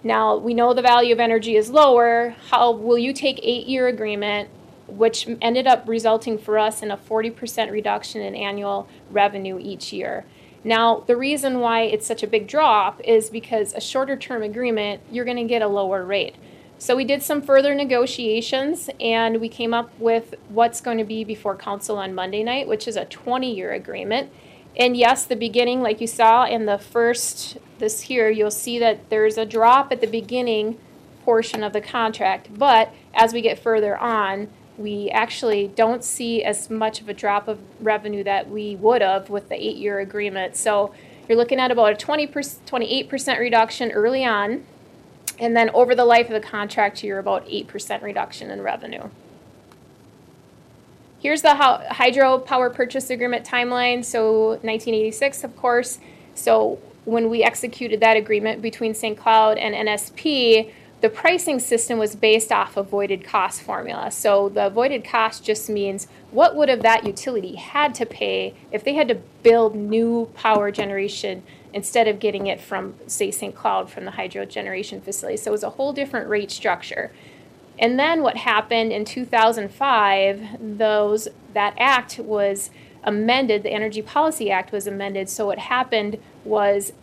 now 0.03 0.35
we 0.35 0.53
know 0.53 0.73
the 0.73 0.81
value 0.81 1.13
of 1.13 1.19
energy 1.19 1.55
is 1.55 1.69
lower. 1.69 2.35
How 2.49 2.71
will 2.71 2.97
you 2.97 3.13
take 3.13 3.39
eight-year 3.41 3.87
agreement, 3.87 4.49
which 4.87 5.27
ended 5.41 5.67
up 5.67 5.87
resulting 5.87 6.37
for 6.37 6.57
us 6.57 6.81
in 6.81 6.91
a 6.91 6.97
40% 6.97 7.71
reduction 7.71 8.21
in 8.21 8.35
annual 8.35 8.87
revenue 9.11 9.59
each 9.61 9.93
year? 9.93 10.25
Now, 10.63 11.03
the 11.05 11.17
reason 11.17 11.59
why 11.59 11.81
it's 11.81 12.07
such 12.07 12.23
a 12.23 12.27
big 12.27 12.47
drop 12.47 13.01
is 13.01 13.29
because 13.29 13.73
a 13.73 13.81
shorter 13.81 14.15
term 14.15 14.43
agreement, 14.43 15.01
you're 15.11 15.25
going 15.25 15.37
to 15.37 15.43
get 15.43 15.61
a 15.61 15.67
lower 15.67 16.03
rate. 16.05 16.35
So 16.77 16.95
we 16.95 17.05
did 17.05 17.23
some 17.23 17.41
further 17.41 17.73
negotiations 17.73 18.89
and 18.99 19.39
we 19.39 19.49
came 19.49 19.73
up 19.73 19.97
with 19.99 20.35
what's 20.49 20.81
going 20.81 20.97
to 20.97 21.03
be 21.03 21.23
before 21.23 21.55
council 21.55 21.97
on 21.97 22.13
Monday 22.13 22.43
night, 22.43 22.67
which 22.67 22.87
is 22.87 22.97
a 22.97 23.05
20 23.05 23.53
year 23.53 23.71
agreement. 23.71 24.31
And 24.75 24.97
yes, 24.97 25.25
the 25.25 25.35
beginning, 25.35 25.81
like 25.81 26.01
you 26.01 26.07
saw 26.07 26.45
in 26.45 26.65
the 26.65 26.77
first, 26.77 27.57
this 27.77 28.01
here, 28.01 28.29
you'll 28.29 28.51
see 28.51 28.79
that 28.79 29.09
there's 29.09 29.37
a 29.37 29.45
drop 29.45 29.91
at 29.91 30.01
the 30.01 30.07
beginning 30.07 30.77
portion 31.23 31.63
of 31.63 31.73
the 31.73 31.81
contract. 31.81 32.49
But 32.57 32.93
as 33.13 33.33
we 33.33 33.41
get 33.41 33.59
further 33.59 33.97
on, 33.97 34.49
we 34.77 35.09
actually 35.11 35.67
don't 35.67 36.03
see 36.03 36.43
as 36.43 36.69
much 36.69 37.01
of 37.01 37.09
a 37.09 37.13
drop 37.13 37.47
of 37.47 37.59
revenue 37.79 38.23
that 38.23 38.49
we 38.49 38.75
would 38.77 39.01
have 39.01 39.29
with 39.29 39.49
the 39.49 39.55
eight 39.55 39.77
year 39.77 39.99
agreement. 39.99 40.55
So 40.55 40.93
you're 41.27 41.37
looking 41.37 41.59
at 41.59 41.71
about 41.71 41.93
a 41.93 41.95
20 41.95 42.27
28% 42.27 43.39
reduction 43.39 43.91
early 43.91 44.25
on. 44.25 44.65
And 45.39 45.55
then 45.55 45.69
over 45.71 45.95
the 45.95 46.05
life 46.05 46.27
of 46.27 46.33
the 46.33 46.47
contract, 46.47 47.03
you're 47.03 47.19
about 47.19 47.47
8% 47.47 48.01
reduction 48.01 48.51
in 48.51 48.61
revenue. 48.61 49.09
Here's 51.19 51.41
the 51.41 51.55
hydro 51.55 52.37
power 52.37 52.69
purchase 52.69 53.09
agreement 53.09 53.45
timeline. 53.45 54.03
So 54.03 54.49
1986, 54.61 55.43
of 55.43 55.55
course. 55.55 55.99
So 56.35 56.79
when 57.05 57.29
we 57.29 57.43
executed 57.43 57.99
that 58.01 58.17
agreement 58.17 58.61
between 58.61 58.93
St. 58.93 59.17
Cloud 59.17 59.57
and 59.57 59.73
NSP, 59.87 60.71
the 61.03 61.09
pricing 61.09 61.59
system 61.59 61.99
was 61.99 62.15
based 62.15 62.49
off 62.49 62.77
avoided 62.77 63.25
cost 63.25 63.61
formula. 63.61 64.09
So 64.09 64.47
the 64.47 64.67
avoided 64.67 65.03
cost 65.03 65.43
just 65.43 65.69
means 65.69 66.07
what 66.31 66.55
would 66.55 66.69
have 66.69 66.81
that 66.83 67.05
utility 67.05 67.55
had 67.55 67.93
to 67.95 68.05
pay 68.05 68.53
if 68.71 68.85
they 68.85 68.93
had 68.93 69.09
to 69.09 69.15
build 69.43 69.75
new 69.75 70.31
power 70.33 70.71
generation 70.71 71.43
instead 71.73 72.07
of 72.07 72.21
getting 72.21 72.47
it 72.47 72.61
from, 72.61 72.95
say, 73.05 73.31
St. 73.31 73.53
Cloud 73.53 73.89
from 73.89 74.05
the 74.05 74.11
hydro 74.11 74.45
generation 74.45 75.01
facility. 75.01 75.35
So 75.35 75.51
it 75.51 75.51
was 75.51 75.63
a 75.63 75.71
whole 75.71 75.91
different 75.91 76.29
rate 76.29 76.51
structure. 76.51 77.11
And 77.77 77.99
then 77.99 78.23
what 78.23 78.37
happened 78.37 78.93
in 78.93 79.03
2005, 79.03 80.77
those 80.77 81.27
that 81.53 81.73
act 81.77 82.17
was 82.17 82.69
amended, 83.03 83.63
the 83.63 83.71
Energy 83.71 84.01
Policy 84.01 84.49
Act 84.49 84.71
was 84.71 84.87
amended. 84.87 85.27
So 85.27 85.47
what 85.47 85.59
happened 85.59 86.17
was 86.45 86.93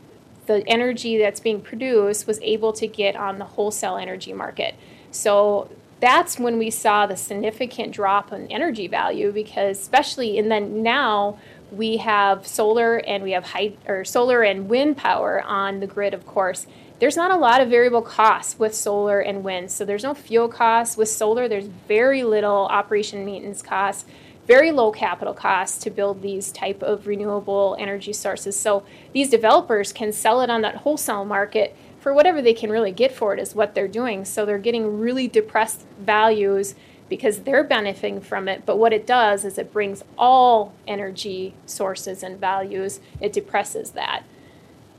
the 0.51 0.67
energy 0.67 1.17
that's 1.17 1.39
being 1.39 1.61
produced 1.61 2.27
was 2.27 2.41
able 2.41 2.73
to 2.73 2.89
get 2.89 3.15
on 3.15 3.39
the 3.39 3.45
wholesale 3.45 3.97
energy 3.97 4.33
market. 4.33 4.75
So 5.13 5.71
that's 6.01 6.41
when 6.41 6.59
we 6.59 6.71
saw 6.71 7.07
the 7.07 7.17
significant 7.17 7.93
drop 7.93 8.33
in 8.33 8.51
energy 8.51 8.89
value 8.89 9.31
because 9.31 9.79
especially 9.79 10.39
and 10.39 10.51
then 10.51 10.83
now 10.83 11.39
we 11.71 11.99
have 11.99 12.49
solar 12.49 12.97
and 12.97 13.23
we 13.23 13.31
have 13.31 13.45
high 13.45 13.75
or 13.87 14.05
solar 14.05 14.43
and 14.43 14.69
wind 14.69 14.97
power 14.97 15.41
on 15.43 15.79
the 15.79 15.87
grid 15.87 16.15
of 16.15 16.27
course. 16.27 16.67
There's 16.99 17.17
not 17.17 17.31
a 17.31 17.37
lot 17.37 17.61
of 17.61 17.69
variable 17.69 18.03
costs 18.03 18.59
with 18.59 18.75
solar 18.75 19.21
and 19.21 19.45
wind. 19.45 19.71
So 19.71 19.85
there's 19.85 20.03
no 20.03 20.15
fuel 20.15 20.49
costs. 20.49 20.97
With 20.97 21.09
solar 21.09 21.47
there's 21.47 21.67
very 21.87 22.25
little 22.25 22.67
operation 22.67 23.25
maintenance 23.25 23.63
costs 23.63 24.05
very 24.51 24.73
low 24.73 24.91
capital 24.91 25.33
costs 25.33 25.79
to 25.79 25.89
build 25.91 26.23
these 26.23 26.51
type 26.51 26.83
of 26.83 27.07
renewable 27.07 27.77
energy 27.79 28.13
sources. 28.13 28.59
So 28.59 28.83
these 29.13 29.31
developers 29.31 29.93
can 29.93 30.13
sell 30.13 30.41
it 30.41 30.51
on 30.51 30.63
that 30.63 30.79
wholesale 30.79 31.25
market 31.25 31.77
for 32.01 32.13
whatever 32.13 32.43
they 32.43 32.53
can 32.53 32.69
really 32.69 32.91
get 32.91 33.13
for 33.13 33.33
it 33.33 33.39
is 33.39 33.55
what 33.55 33.77
they're 33.77 33.87
doing. 33.87 34.25
So 34.25 34.45
they're 34.45 34.59
getting 34.59 34.99
really 34.99 35.29
depressed 35.29 35.87
values 36.01 36.75
because 37.09 37.43
they're 37.43 37.63
benefiting 37.63 38.21
from 38.21 38.49
it. 38.49 38.67
But 38.67 38.77
what 38.77 38.93
it 38.93 39.07
does 39.07 39.45
is 39.45 39.57
it 39.57 39.73
brings 39.73 40.03
all 40.19 40.75
energy 40.85 41.55
sources 41.65 42.25
and 42.25 42.37
values, 42.37 42.99
it 43.21 43.33
depresses 43.33 43.93
that. 43.93 44.25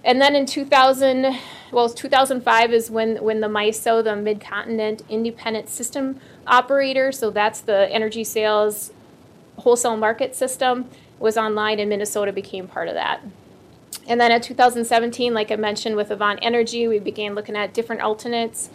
And 0.01 0.21
then 0.21 0.33
in 0.33 0.45
2000, 0.45 1.37
well, 1.73 1.89
2005 1.89 2.71
is 2.71 2.89
when, 2.89 3.17
when 3.17 3.41
the 3.41 3.47
MISO, 3.49 4.01
the 4.01 4.15
Mid-Continent 4.15 5.01
Independent 5.09 5.67
System 5.67 6.21
Operator, 6.47 7.11
so 7.11 7.29
that's 7.29 7.59
the 7.59 7.91
energy 7.91 8.23
sales 8.23 8.93
wholesale 9.62 9.97
market 9.97 10.36
system 10.36 10.89
was 11.19 11.38
online 11.38 11.80
and 11.80 11.89
Minnesota 11.89 12.32
became 12.32 12.67
part 12.67 12.88
of 12.88 12.93
that. 12.95 13.21
And 14.08 14.19
then 14.19 14.32
in 14.32 14.41
2017, 14.41 15.34
like 15.34 15.52
I 15.52 15.56
mentioned 15.56 15.95
with 15.95 16.12
Avant 16.12 16.39
Energy, 16.41 16.88
we 16.88 17.00
began 17.00 17.36
looking 17.36 17.56
at 17.56 17.74
different 17.74 18.02
alternates. 18.02 18.69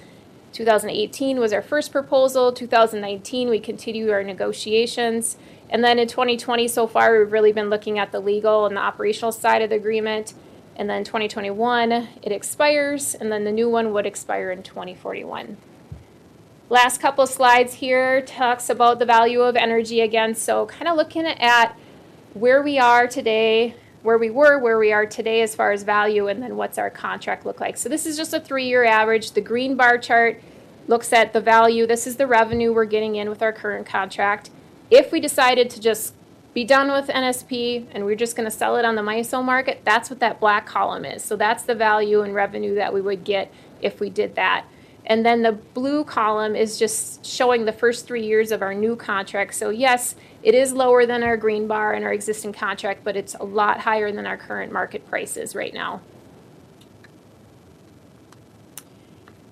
2018 0.52 1.38
was 1.38 1.52
our 1.52 1.60
first 1.60 1.92
proposal. 1.92 2.52
2019, 2.52 3.48
we 3.48 3.60
continued 3.60 4.10
our 4.10 4.22
negotiations. 4.22 5.36
And 5.68 5.84
then 5.84 5.98
in 5.98 6.06
2020, 6.06 6.68
so 6.68 6.86
far, 6.86 7.18
we've 7.18 7.32
really 7.32 7.52
been 7.52 7.68
looking 7.68 7.98
at 7.98 8.12
the 8.12 8.20
legal 8.20 8.66
and 8.66 8.76
the 8.76 8.80
operational 8.80 9.32
side 9.32 9.62
of 9.62 9.70
the 9.70 9.76
agreement. 9.76 10.32
And 10.76 10.88
then 10.88 11.04
2021, 11.04 11.92
it 12.22 12.32
expires, 12.32 13.14
and 13.14 13.32
then 13.32 13.44
the 13.44 13.52
new 13.52 13.68
one 13.68 13.92
would 13.92 14.06
expire 14.06 14.50
in 14.50 14.62
2041. 14.62 15.56
Last 16.68 17.00
couple 17.00 17.24
slides 17.28 17.74
here 17.74 18.20
talks 18.22 18.68
about 18.68 18.98
the 18.98 19.06
value 19.06 19.42
of 19.42 19.54
energy 19.54 20.00
again. 20.00 20.34
So 20.34 20.66
kind 20.66 20.88
of 20.88 20.96
looking 20.96 21.24
at 21.24 21.76
where 22.34 22.60
we 22.60 22.76
are 22.76 23.06
today, 23.06 23.76
where 24.02 24.18
we 24.18 24.30
were, 24.30 24.58
where 24.58 24.76
we 24.76 24.92
are 24.92 25.06
today 25.06 25.42
as 25.42 25.54
far 25.54 25.70
as 25.70 25.84
value, 25.84 26.26
and 26.26 26.42
then 26.42 26.56
what's 26.56 26.76
our 26.76 26.90
contract 26.90 27.46
look 27.46 27.60
like. 27.60 27.76
So 27.76 27.88
this 27.88 28.04
is 28.04 28.16
just 28.16 28.34
a 28.34 28.40
three-year 28.40 28.84
average. 28.84 29.30
The 29.30 29.40
green 29.40 29.76
bar 29.76 29.96
chart 29.96 30.42
looks 30.88 31.12
at 31.12 31.32
the 31.32 31.40
value. 31.40 31.86
This 31.86 32.04
is 32.04 32.16
the 32.16 32.26
revenue 32.26 32.72
we're 32.72 32.84
getting 32.84 33.14
in 33.14 33.30
with 33.30 33.42
our 33.42 33.52
current 33.52 33.86
contract. 33.86 34.50
If 34.90 35.12
we 35.12 35.20
decided 35.20 35.70
to 35.70 35.80
just 35.80 36.14
be 36.52 36.64
done 36.64 36.90
with 36.90 37.06
NSP 37.06 37.86
and 37.92 38.04
we're 38.04 38.16
just 38.16 38.34
going 38.34 38.50
to 38.50 38.56
sell 38.56 38.74
it 38.74 38.84
on 38.84 38.96
the 38.96 39.02
MISO 39.02 39.44
market, 39.44 39.82
that's 39.84 40.10
what 40.10 40.18
that 40.18 40.40
black 40.40 40.66
column 40.66 41.04
is. 41.04 41.22
So 41.22 41.36
that's 41.36 41.62
the 41.62 41.76
value 41.76 42.22
and 42.22 42.34
revenue 42.34 42.74
that 42.74 42.92
we 42.92 43.00
would 43.00 43.22
get 43.22 43.52
if 43.80 44.00
we 44.00 44.10
did 44.10 44.34
that. 44.34 44.64
And 45.06 45.24
then 45.24 45.42
the 45.42 45.52
blue 45.52 46.04
column 46.04 46.56
is 46.56 46.78
just 46.78 47.24
showing 47.24 47.64
the 47.64 47.72
first 47.72 48.06
three 48.06 48.26
years 48.26 48.50
of 48.50 48.60
our 48.60 48.74
new 48.74 48.96
contract. 48.96 49.54
So 49.54 49.70
yes, 49.70 50.16
it 50.42 50.54
is 50.54 50.72
lower 50.72 51.06
than 51.06 51.22
our 51.22 51.36
green 51.36 51.68
bar 51.68 51.94
in 51.94 52.02
our 52.02 52.12
existing 52.12 52.52
contract, 52.52 53.04
but 53.04 53.16
it's 53.16 53.34
a 53.34 53.44
lot 53.44 53.80
higher 53.80 54.10
than 54.10 54.26
our 54.26 54.36
current 54.36 54.72
market 54.72 55.08
prices 55.08 55.54
right 55.54 55.72
now. 55.72 56.00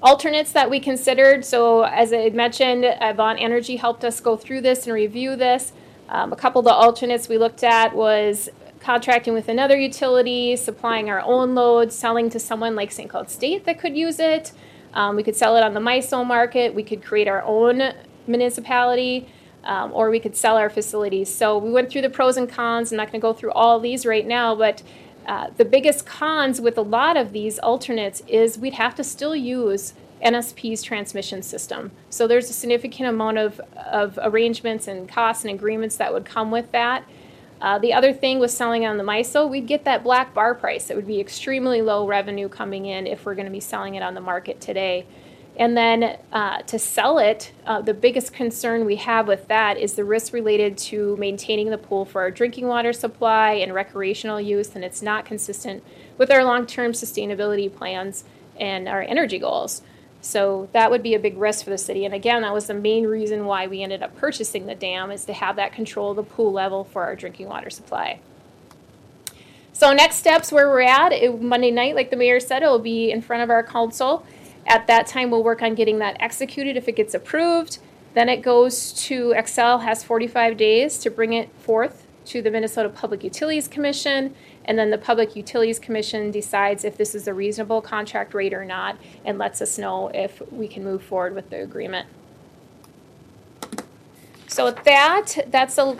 Alternates 0.02 0.52
that 0.52 0.68
we 0.68 0.80
considered, 0.80 1.44
so 1.44 1.82
as 1.82 2.12
I 2.12 2.28
mentioned, 2.30 2.84
Avant 3.00 3.40
Energy 3.40 3.76
helped 3.76 4.04
us 4.04 4.20
go 4.20 4.36
through 4.36 4.60
this 4.60 4.86
and 4.86 4.94
review 4.94 5.34
this. 5.34 5.72
Um, 6.08 6.32
a 6.32 6.36
couple 6.36 6.58
of 6.58 6.66
the 6.66 6.74
alternates 6.74 7.28
we 7.28 7.38
looked 7.38 7.64
at 7.64 7.94
was 7.94 8.50
contracting 8.80 9.32
with 9.32 9.48
another 9.48 9.78
utility, 9.78 10.56
supplying 10.56 11.08
our 11.08 11.20
own 11.20 11.54
load, 11.54 11.90
selling 11.90 12.28
to 12.28 12.38
someone 12.38 12.76
like 12.76 12.92
St. 12.92 13.08
Cloud 13.08 13.30
State 13.30 13.64
that 13.64 13.78
could 13.78 13.96
use 13.96 14.18
it, 14.18 14.52
um, 14.94 15.16
we 15.16 15.22
could 15.22 15.36
sell 15.36 15.56
it 15.56 15.62
on 15.62 15.74
the 15.74 15.80
MISO 15.80 16.24
market. 16.24 16.74
We 16.74 16.82
could 16.82 17.04
create 17.04 17.28
our 17.28 17.42
own 17.42 17.92
municipality. 18.26 19.28
Um, 19.64 19.92
or 19.94 20.10
we 20.10 20.20
could 20.20 20.36
sell 20.36 20.58
our 20.58 20.68
facilities. 20.68 21.34
So 21.34 21.56
we 21.56 21.70
went 21.70 21.88
through 21.88 22.02
the 22.02 22.10
pros 22.10 22.36
and 22.36 22.46
cons. 22.46 22.92
I'm 22.92 22.98
not 22.98 23.06
going 23.10 23.18
to 23.18 23.22
go 23.22 23.32
through 23.32 23.52
all 23.52 23.80
these 23.80 24.04
right 24.04 24.26
now, 24.26 24.54
but 24.54 24.82
uh, 25.26 25.48
the 25.56 25.64
biggest 25.64 26.04
cons 26.04 26.60
with 26.60 26.76
a 26.76 26.82
lot 26.82 27.16
of 27.16 27.32
these 27.32 27.58
alternates 27.60 28.22
is 28.28 28.58
we'd 28.58 28.74
have 28.74 28.94
to 28.96 29.02
still 29.02 29.34
use 29.34 29.94
NSP's 30.22 30.82
transmission 30.82 31.42
system. 31.42 31.90
So 32.10 32.26
there's 32.26 32.48
a 32.50 32.52
significant 32.52 33.08
amount 33.08 33.38
of, 33.38 33.60
of 33.76 34.18
arrangements 34.22 34.88
and 34.88 35.08
costs 35.08 35.44
and 35.44 35.54
agreements 35.54 35.96
that 35.96 36.12
would 36.12 36.24
come 36.24 36.50
with 36.50 36.70
that. 36.72 37.04
Uh, 37.64 37.78
the 37.78 37.94
other 37.94 38.12
thing 38.12 38.38
with 38.38 38.50
selling 38.50 38.84
on 38.84 38.98
the 38.98 39.02
MISO, 39.02 39.48
we'd 39.48 39.66
get 39.66 39.86
that 39.86 40.04
black 40.04 40.34
bar 40.34 40.54
price. 40.54 40.90
It 40.90 40.96
would 40.96 41.06
be 41.06 41.18
extremely 41.18 41.80
low 41.80 42.06
revenue 42.06 42.46
coming 42.46 42.84
in 42.84 43.06
if 43.06 43.24
we're 43.24 43.34
going 43.34 43.46
to 43.46 43.50
be 43.50 43.58
selling 43.58 43.94
it 43.94 44.02
on 44.02 44.12
the 44.12 44.20
market 44.20 44.60
today. 44.60 45.06
And 45.56 45.74
then 45.74 46.18
uh, 46.30 46.60
to 46.60 46.78
sell 46.78 47.18
it, 47.18 47.52
uh, 47.64 47.80
the 47.80 47.94
biggest 47.94 48.34
concern 48.34 48.84
we 48.84 48.96
have 48.96 49.26
with 49.26 49.48
that 49.48 49.78
is 49.78 49.94
the 49.94 50.04
risk 50.04 50.34
related 50.34 50.76
to 50.76 51.16
maintaining 51.16 51.70
the 51.70 51.78
pool 51.78 52.04
for 52.04 52.20
our 52.20 52.30
drinking 52.30 52.66
water 52.66 52.92
supply 52.92 53.52
and 53.52 53.72
recreational 53.72 54.42
use, 54.42 54.74
and 54.74 54.84
it's 54.84 55.00
not 55.00 55.24
consistent 55.24 55.82
with 56.18 56.30
our 56.30 56.44
long 56.44 56.66
term 56.66 56.92
sustainability 56.92 57.74
plans 57.74 58.24
and 58.60 58.86
our 58.86 59.00
energy 59.00 59.38
goals. 59.38 59.80
So 60.24 60.70
that 60.72 60.90
would 60.90 61.02
be 61.02 61.14
a 61.14 61.18
big 61.18 61.36
risk 61.36 61.64
for 61.64 61.70
the 61.70 61.76
city. 61.76 62.06
And 62.06 62.14
again, 62.14 62.40
that 62.42 62.54
was 62.54 62.66
the 62.66 62.74
main 62.74 63.06
reason 63.06 63.44
why 63.44 63.66
we 63.66 63.82
ended 63.82 64.02
up 64.02 64.16
purchasing 64.16 64.64
the 64.64 64.74
dam 64.74 65.10
is 65.10 65.26
to 65.26 65.34
have 65.34 65.56
that 65.56 65.74
control 65.74 66.10
of 66.10 66.16
the 66.16 66.22
pool 66.22 66.50
level 66.50 66.82
for 66.82 67.02
our 67.02 67.14
drinking 67.14 67.46
water 67.48 67.68
supply. 67.68 68.20
So 69.74 69.92
next 69.92 70.16
steps 70.16 70.50
where 70.50 70.70
we're 70.70 70.80
at 70.80 71.12
it, 71.12 71.42
Monday 71.42 71.70
night, 71.70 71.94
like 71.94 72.08
the 72.08 72.16
mayor 72.16 72.40
said, 72.40 72.62
it 72.62 72.66
will 72.66 72.78
be 72.78 73.10
in 73.10 73.20
front 73.20 73.42
of 73.42 73.50
our 73.50 73.62
council. 73.62 74.24
At 74.66 74.86
that 74.86 75.06
time, 75.06 75.30
we'll 75.30 75.44
work 75.44 75.60
on 75.60 75.74
getting 75.74 75.98
that 75.98 76.16
executed 76.20 76.78
if 76.78 76.88
it 76.88 76.96
gets 76.96 77.12
approved. 77.12 77.78
Then 78.14 78.30
it 78.30 78.40
goes 78.40 78.94
to 79.04 79.34
Xcel 79.36 79.82
has 79.82 80.02
45 80.02 80.56
days 80.56 80.96
to 81.00 81.10
bring 81.10 81.34
it 81.34 81.50
forth 81.58 82.03
to 82.26 82.42
the 82.42 82.50
Minnesota 82.50 82.88
Public 82.88 83.24
Utilities 83.24 83.68
Commission, 83.68 84.34
and 84.64 84.78
then 84.78 84.90
the 84.90 84.98
Public 84.98 85.36
Utilities 85.36 85.78
Commission 85.78 86.30
decides 86.30 86.84
if 86.84 86.96
this 86.96 87.14
is 87.14 87.28
a 87.28 87.34
reasonable 87.34 87.80
contract 87.80 88.34
rate 88.34 88.54
or 88.54 88.64
not, 88.64 88.96
and 89.24 89.38
lets 89.38 89.60
us 89.60 89.78
know 89.78 90.08
if 90.08 90.42
we 90.50 90.68
can 90.68 90.84
move 90.84 91.02
forward 91.02 91.34
with 91.34 91.50
the 91.50 91.62
agreement. 91.62 92.08
So 94.54 94.66
with 94.66 94.84
that, 94.84 95.48
that's 95.48 95.76
a, 95.78 95.96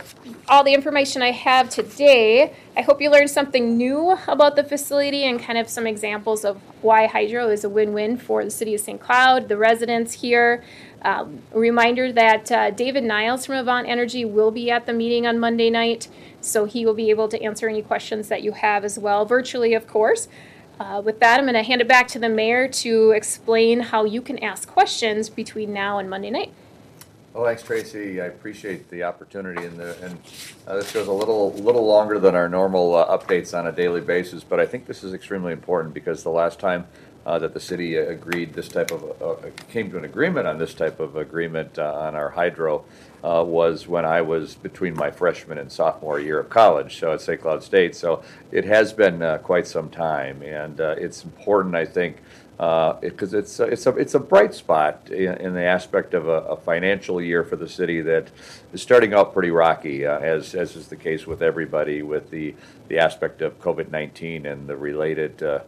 all 0.46 0.62
the 0.62 0.74
information 0.74 1.22
I 1.22 1.32
have 1.32 1.68
today. 1.68 2.54
I 2.76 2.82
hope 2.82 3.00
you 3.00 3.10
learned 3.10 3.30
something 3.30 3.76
new 3.76 4.16
about 4.28 4.54
the 4.54 4.62
facility 4.62 5.24
and 5.24 5.40
kind 5.40 5.58
of 5.58 5.68
some 5.68 5.88
examples 5.88 6.44
of 6.44 6.58
why 6.80 7.08
hydro 7.08 7.48
is 7.48 7.64
a 7.64 7.68
win-win 7.68 8.16
for 8.16 8.44
the 8.44 8.52
city 8.52 8.72
of 8.76 8.80
St. 8.80 9.00
Cloud, 9.00 9.48
the 9.48 9.56
residents 9.56 10.12
here. 10.12 10.62
Um, 11.02 11.42
a 11.52 11.58
reminder 11.58 12.12
that 12.12 12.52
uh, 12.52 12.70
David 12.70 13.02
Niles 13.02 13.44
from 13.44 13.56
Avant 13.56 13.88
Energy 13.88 14.24
will 14.24 14.52
be 14.52 14.70
at 14.70 14.86
the 14.86 14.92
meeting 14.92 15.26
on 15.26 15.40
Monday 15.40 15.68
night, 15.68 16.06
so 16.40 16.64
he 16.64 16.86
will 16.86 16.94
be 16.94 17.10
able 17.10 17.26
to 17.30 17.42
answer 17.42 17.68
any 17.68 17.82
questions 17.82 18.28
that 18.28 18.44
you 18.44 18.52
have 18.52 18.84
as 18.84 18.96
well, 18.96 19.26
virtually, 19.26 19.74
of 19.74 19.88
course. 19.88 20.28
Uh, 20.78 21.02
with 21.04 21.18
that, 21.18 21.40
I'm 21.40 21.46
going 21.46 21.54
to 21.54 21.64
hand 21.64 21.80
it 21.80 21.88
back 21.88 22.06
to 22.06 22.20
the 22.20 22.28
mayor 22.28 22.68
to 22.68 23.10
explain 23.10 23.80
how 23.80 24.04
you 24.04 24.22
can 24.22 24.38
ask 24.38 24.68
questions 24.68 25.28
between 25.28 25.72
now 25.72 25.98
and 25.98 26.08
Monday 26.08 26.30
night. 26.30 26.52
Well, 27.34 27.46
thanks, 27.46 27.64
Tracy. 27.64 28.20
I 28.20 28.26
appreciate 28.26 28.88
the 28.90 29.02
opportunity, 29.02 29.66
and, 29.66 29.76
the, 29.76 30.00
and 30.04 30.18
uh, 30.68 30.76
this 30.76 30.92
goes 30.92 31.08
a 31.08 31.12
little 31.12 31.52
little 31.54 31.84
longer 31.84 32.20
than 32.20 32.36
our 32.36 32.48
normal 32.48 32.94
uh, 32.94 33.18
updates 33.18 33.58
on 33.58 33.66
a 33.66 33.72
daily 33.72 34.00
basis. 34.00 34.44
But 34.44 34.60
I 34.60 34.66
think 34.66 34.86
this 34.86 35.02
is 35.02 35.12
extremely 35.12 35.52
important 35.52 35.94
because 35.94 36.22
the 36.22 36.30
last 36.30 36.60
time 36.60 36.86
uh, 37.26 37.40
that 37.40 37.52
the 37.52 37.58
city 37.58 37.96
agreed 37.96 38.52
this 38.52 38.68
type 38.68 38.92
of 38.92 39.20
uh, 39.20 39.48
came 39.68 39.90
to 39.90 39.98
an 39.98 40.04
agreement 40.04 40.46
on 40.46 40.58
this 40.58 40.74
type 40.74 41.00
of 41.00 41.16
agreement 41.16 41.76
uh, 41.76 41.92
on 41.92 42.14
our 42.14 42.30
hydro 42.30 42.84
uh, 43.24 43.42
was 43.44 43.88
when 43.88 44.04
I 44.04 44.22
was 44.22 44.54
between 44.54 44.94
my 44.94 45.10
freshman 45.10 45.58
and 45.58 45.72
sophomore 45.72 46.20
year 46.20 46.38
of 46.38 46.50
college, 46.50 47.00
so 47.00 47.14
at 47.14 47.20
St. 47.20 47.40
Cloud 47.40 47.64
State. 47.64 47.96
So 47.96 48.22
it 48.52 48.64
has 48.64 48.92
been 48.92 49.40
quite 49.40 49.66
some 49.66 49.90
time, 49.90 50.40
and 50.42 50.78
it's 50.78 51.24
important, 51.24 51.74
I 51.74 51.84
think 51.84 52.18
because 52.56 53.34
uh, 53.34 53.38
it's 53.38 53.58
a, 53.58 53.64
it's 53.64 53.86
a 53.86 53.96
it's 53.96 54.14
a 54.14 54.18
bright 54.20 54.54
spot 54.54 55.10
in, 55.10 55.34
in 55.38 55.54
the 55.54 55.64
aspect 55.64 56.14
of 56.14 56.28
a, 56.28 56.42
a, 56.42 56.56
financial 56.56 57.20
year 57.20 57.42
for 57.42 57.56
the 57.56 57.68
city 57.68 58.00
that 58.00 58.28
is 58.72 58.80
starting 58.80 59.12
out 59.12 59.32
pretty 59.32 59.50
rocky, 59.50 60.06
uh, 60.06 60.18
as 60.20 60.54
as 60.54 60.76
is 60.76 60.86
the 60.86 60.96
case 60.96 61.26
with 61.26 61.42
everybody 61.42 62.02
with 62.02 62.30
the 62.30 62.54
the 62.88 62.98
aspect 62.98 63.42
of 63.42 63.60
COVID 63.60 63.90
nineteen 63.90 64.46
and 64.46 64.68
the 64.68 64.76
related 64.76 65.42
uh, 65.42 65.60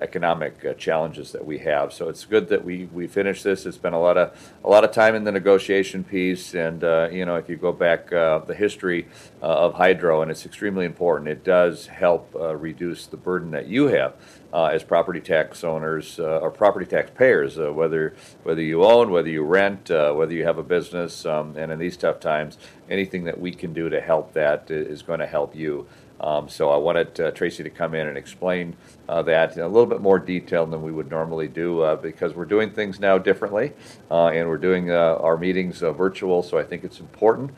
economic 0.00 0.64
uh, 0.64 0.74
challenges 0.74 1.32
that 1.32 1.44
we 1.44 1.58
have. 1.58 1.92
So 1.92 2.08
it's 2.08 2.24
good 2.24 2.48
that 2.48 2.64
we 2.64 2.86
we 2.86 3.06
finished 3.06 3.44
this. 3.44 3.66
It's 3.66 3.78
been 3.78 3.92
a 3.92 4.00
lot 4.00 4.16
of 4.16 4.52
a 4.64 4.68
lot 4.68 4.84
of 4.84 4.92
time 4.92 5.14
in 5.14 5.24
the 5.24 5.32
negotiation 5.32 6.04
piece, 6.04 6.54
and 6.54 6.82
uh, 6.82 7.08
you 7.10 7.24
know 7.24 7.36
if 7.36 7.48
you 7.48 7.56
go 7.56 7.72
back 7.72 8.12
uh, 8.12 8.38
the 8.40 8.54
history 8.54 9.06
of 9.42 9.74
hydro, 9.74 10.22
and 10.22 10.30
it's 10.30 10.46
extremely 10.46 10.86
important. 10.86 11.28
It 11.28 11.44
does 11.44 11.86
help 11.86 12.34
reduce 12.34 13.06
the 13.06 13.16
burden 13.16 13.50
that 13.50 13.66
you 13.66 13.88
have 13.88 14.14
uh, 14.54 14.66
as 14.66 14.84
property 14.84 15.20
tax 15.20 15.64
owners 15.64 16.20
uh, 16.20 16.38
or 16.38 16.50
property 16.50 16.86
tax 16.86 17.10
payers, 17.10 17.58
uh, 17.58 17.72
whether 17.72 18.14
whether 18.44 18.62
you 18.62 18.84
own, 18.84 19.10
whether 19.10 19.28
you 19.28 19.42
rent, 19.42 19.90
uh, 19.90 20.12
whether 20.12 20.32
you 20.32 20.44
have 20.44 20.58
a 20.58 20.62
business, 20.62 21.26
um, 21.26 21.56
and 21.56 21.72
in 21.72 21.78
these 21.78 21.96
tough 21.96 22.20
times, 22.20 22.56
anything 22.88 23.24
that 23.24 23.40
we 23.40 23.52
can 23.52 23.72
do 23.72 23.88
to 23.88 24.00
help 24.00 24.32
that 24.32 24.70
is 24.70 25.02
going 25.02 25.18
to 25.18 25.26
help 25.26 25.56
you. 25.56 25.86
Um, 26.20 26.48
so 26.48 26.70
I 26.70 26.76
wanted 26.76 27.20
uh, 27.20 27.30
Tracy 27.32 27.62
to 27.62 27.70
come 27.70 27.94
in 27.94 28.06
and 28.06 28.16
explain 28.16 28.76
uh, 29.08 29.22
that 29.22 29.56
in 29.56 29.62
a 29.62 29.68
little 29.68 29.86
bit 29.86 30.00
more 30.00 30.18
detail 30.18 30.64
than 30.64 30.82
we 30.82 30.92
would 30.92 31.10
normally 31.10 31.48
do 31.48 31.82
uh, 31.82 31.96
because 31.96 32.34
we're 32.34 32.44
doing 32.44 32.70
things 32.70 32.98
now 32.98 33.18
differently 33.18 33.72
uh, 34.10 34.28
and 34.28 34.48
we're 34.48 34.56
doing 34.56 34.90
uh, 34.90 35.18
our 35.20 35.36
meetings 35.36 35.82
uh, 35.82 35.92
virtual. 35.92 36.42
So 36.42 36.58
I 36.58 36.64
think 36.64 36.84
it's 36.84 37.00
important. 37.00 37.50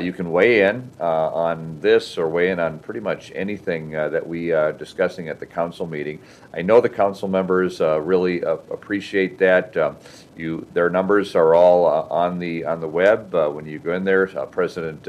you 0.00 0.12
can 0.12 0.30
weigh 0.30 0.62
in 0.62 0.90
on 1.00 1.80
this 1.80 2.18
or 2.18 2.28
weigh 2.28 2.50
in 2.50 2.60
on 2.60 2.78
pretty 2.78 3.00
much 3.00 3.32
anything 3.34 3.90
that 3.90 4.26
we 4.26 4.52
are 4.52 4.72
discussing 4.72 5.28
at 5.28 5.40
the 5.40 5.46
council 5.46 5.86
meeting. 5.86 6.18
I 6.54 6.62
know 6.62 6.80
the 6.80 6.88
council 6.88 7.28
members 7.28 7.80
really 7.80 8.42
appreciate 8.42 9.38
that. 9.38 9.76
Um, 9.76 9.96
you, 10.36 10.66
their 10.72 10.88
numbers 10.88 11.34
are 11.36 11.54
all 11.54 11.84
on 11.84 12.38
the 12.38 12.64
on 12.64 12.80
the 12.80 12.88
web. 12.88 13.34
when 13.34 13.66
you 13.66 13.78
go 13.78 13.94
in 13.94 14.04
there, 14.04 14.26
President 14.46 15.06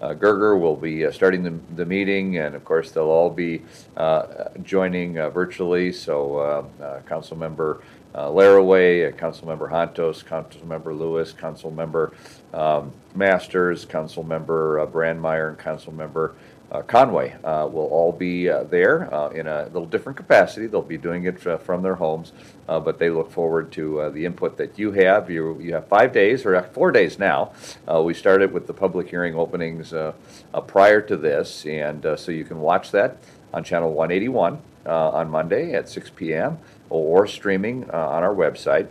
uh, 0.00 0.14
Goerger 0.14 0.60
will 0.60 0.76
be 0.76 1.06
uh, 1.06 1.12
starting 1.12 1.42
the, 1.42 1.58
the 1.74 1.84
meeting, 1.84 2.38
and 2.38 2.54
of 2.54 2.64
course, 2.64 2.90
they'll 2.90 3.04
all 3.04 3.30
be 3.30 3.62
uh, 3.96 4.48
joining 4.62 5.18
uh, 5.18 5.30
virtually. 5.30 5.92
So, 5.92 6.36
uh, 6.36 6.82
uh, 6.82 7.00
Council 7.02 7.36
Member 7.36 7.82
uh, 8.14 8.28
Laraway, 8.28 9.08
uh, 9.08 9.12
Council 9.12 9.46
Member 9.46 9.68
Hontos, 9.68 10.24
Council 10.24 10.64
Member 10.66 10.94
Lewis, 10.94 11.32
Council 11.32 11.70
Member 11.70 12.12
um, 12.52 12.92
Masters, 13.14 13.84
Council 13.84 14.22
Member 14.22 14.80
uh, 14.80 14.86
Brandmeyer, 14.86 15.48
and 15.50 15.58
Council 15.58 15.92
Member 15.92 16.34
uh, 16.70 16.82
Conway 16.82 17.34
uh, 17.44 17.66
will 17.66 17.86
all 17.86 18.12
be 18.12 18.48
uh, 18.48 18.64
there 18.64 19.12
uh, 19.14 19.30
in 19.30 19.46
a 19.46 19.64
little 19.66 19.86
different 19.86 20.18
capacity. 20.18 20.66
They'll 20.66 20.82
be 20.82 20.98
doing 20.98 21.24
it 21.24 21.40
from 21.40 21.82
their 21.82 21.94
homes, 21.94 22.32
but 22.66 22.98
they 22.98 23.08
look 23.08 23.30
forward 23.30 23.72
to 23.72 24.10
the 24.12 24.26
input 24.26 24.58
that 24.58 24.78
you 24.78 24.92
have. 24.92 25.30
You, 25.30 25.58
you 25.60 25.72
have 25.72 25.88
five 25.88 26.12
days, 26.12 26.44
or 26.44 26.60
four 26.62 26.92
days 26.92 27.18
now. 27.18 27.52
We 27.88 28.12
started 28.12 28.52
with 28.52 28.66
the 28.66 28.74
public 28.74 29.08
hearing 29.08 29.34
openings 29.34 29.94
prior 30.66 31.00
to 31.00 31.16
this, 31.16 31.64
and 31.64 32.06
so 32.18 32.32
you 32.32 32.44
can 32.44 32.60
watch 32.60 32.90
that 32.90 33.16
on 33.52 33.64
channel 33.64 33.92
181 33.92 34.60
uh, 34.86 35.10
on 35.10 35.30
Monday 35.30 35.74
at 35.74 35.88
6 35.88 36.10
p.m. 36.16 36.58
or 36.90 37.26
streaming 37.26 37.88
uh, 37.90 38.08
on 38.08 38.22
our 38.22 38.34
website. 38.34 38.88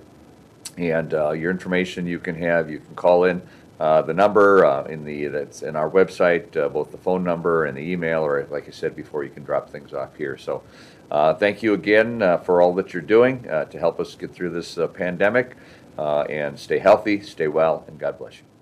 And 0.78 1.14
uh, 1.14 1.32
your 1.32 1.52
information 1.52 2.06
you 2.06 2.20
can 2.20 2.36
have, 2.36 2.70
you 2.70 2.80
can 2.80 2.96
call 2.96 3.24
in 3.24 3.42
uh, 3.80 4.02
the 4.02 4.14
number 4.14 4.66
uh, 4.66 4.84
in 4.86 5.06
the 5.06 5.28
that's 5.28 5.62
in 5.62 5.76
our 5.76 5.90
website, 5.90 6.56
uh, 6.58 6.70
both 6.70 6.92
the 6.92 6.98
phone 6.98 7.24
number 7.24 7.66
and 7.66 7.78
the 7.78 7.82
email, 7.82 8.22
or 8.22 8.46
like 8.50 8.68
I 8.68 8.72
said 8.72 8.96
before, 8.96 9.24
you 9.24 9.30
can 9.30 9.44
drop 9.44 9.70
things 9.70 9.94
off 9.94 10.16
here. 10.16 10.38
So, 10.38 10.64
thank 11.10 11.62
you 11.62 11.74
again 11.74 12.20
for 12.44 12.62
all 12.62 12.74
that 12.76 12.94
you're 12.94 13.02
doing 13.02 13.44
to 13.44 13.78
help 13.80 14.00
us 14.00 14.16
get 14.16 14.34
through 14.34 14.50
this 14.50 14.80
pandemic, 14.94 15.56
and 15.98 16.60
stay 16.60 16.80
healthy, 16.80 17.22
stay 17.22 17.48
well, 17.48 17.86
and 17.88 18.00
God 18.00 18.18
bless 18.18 18.38
you. 18.38 18.57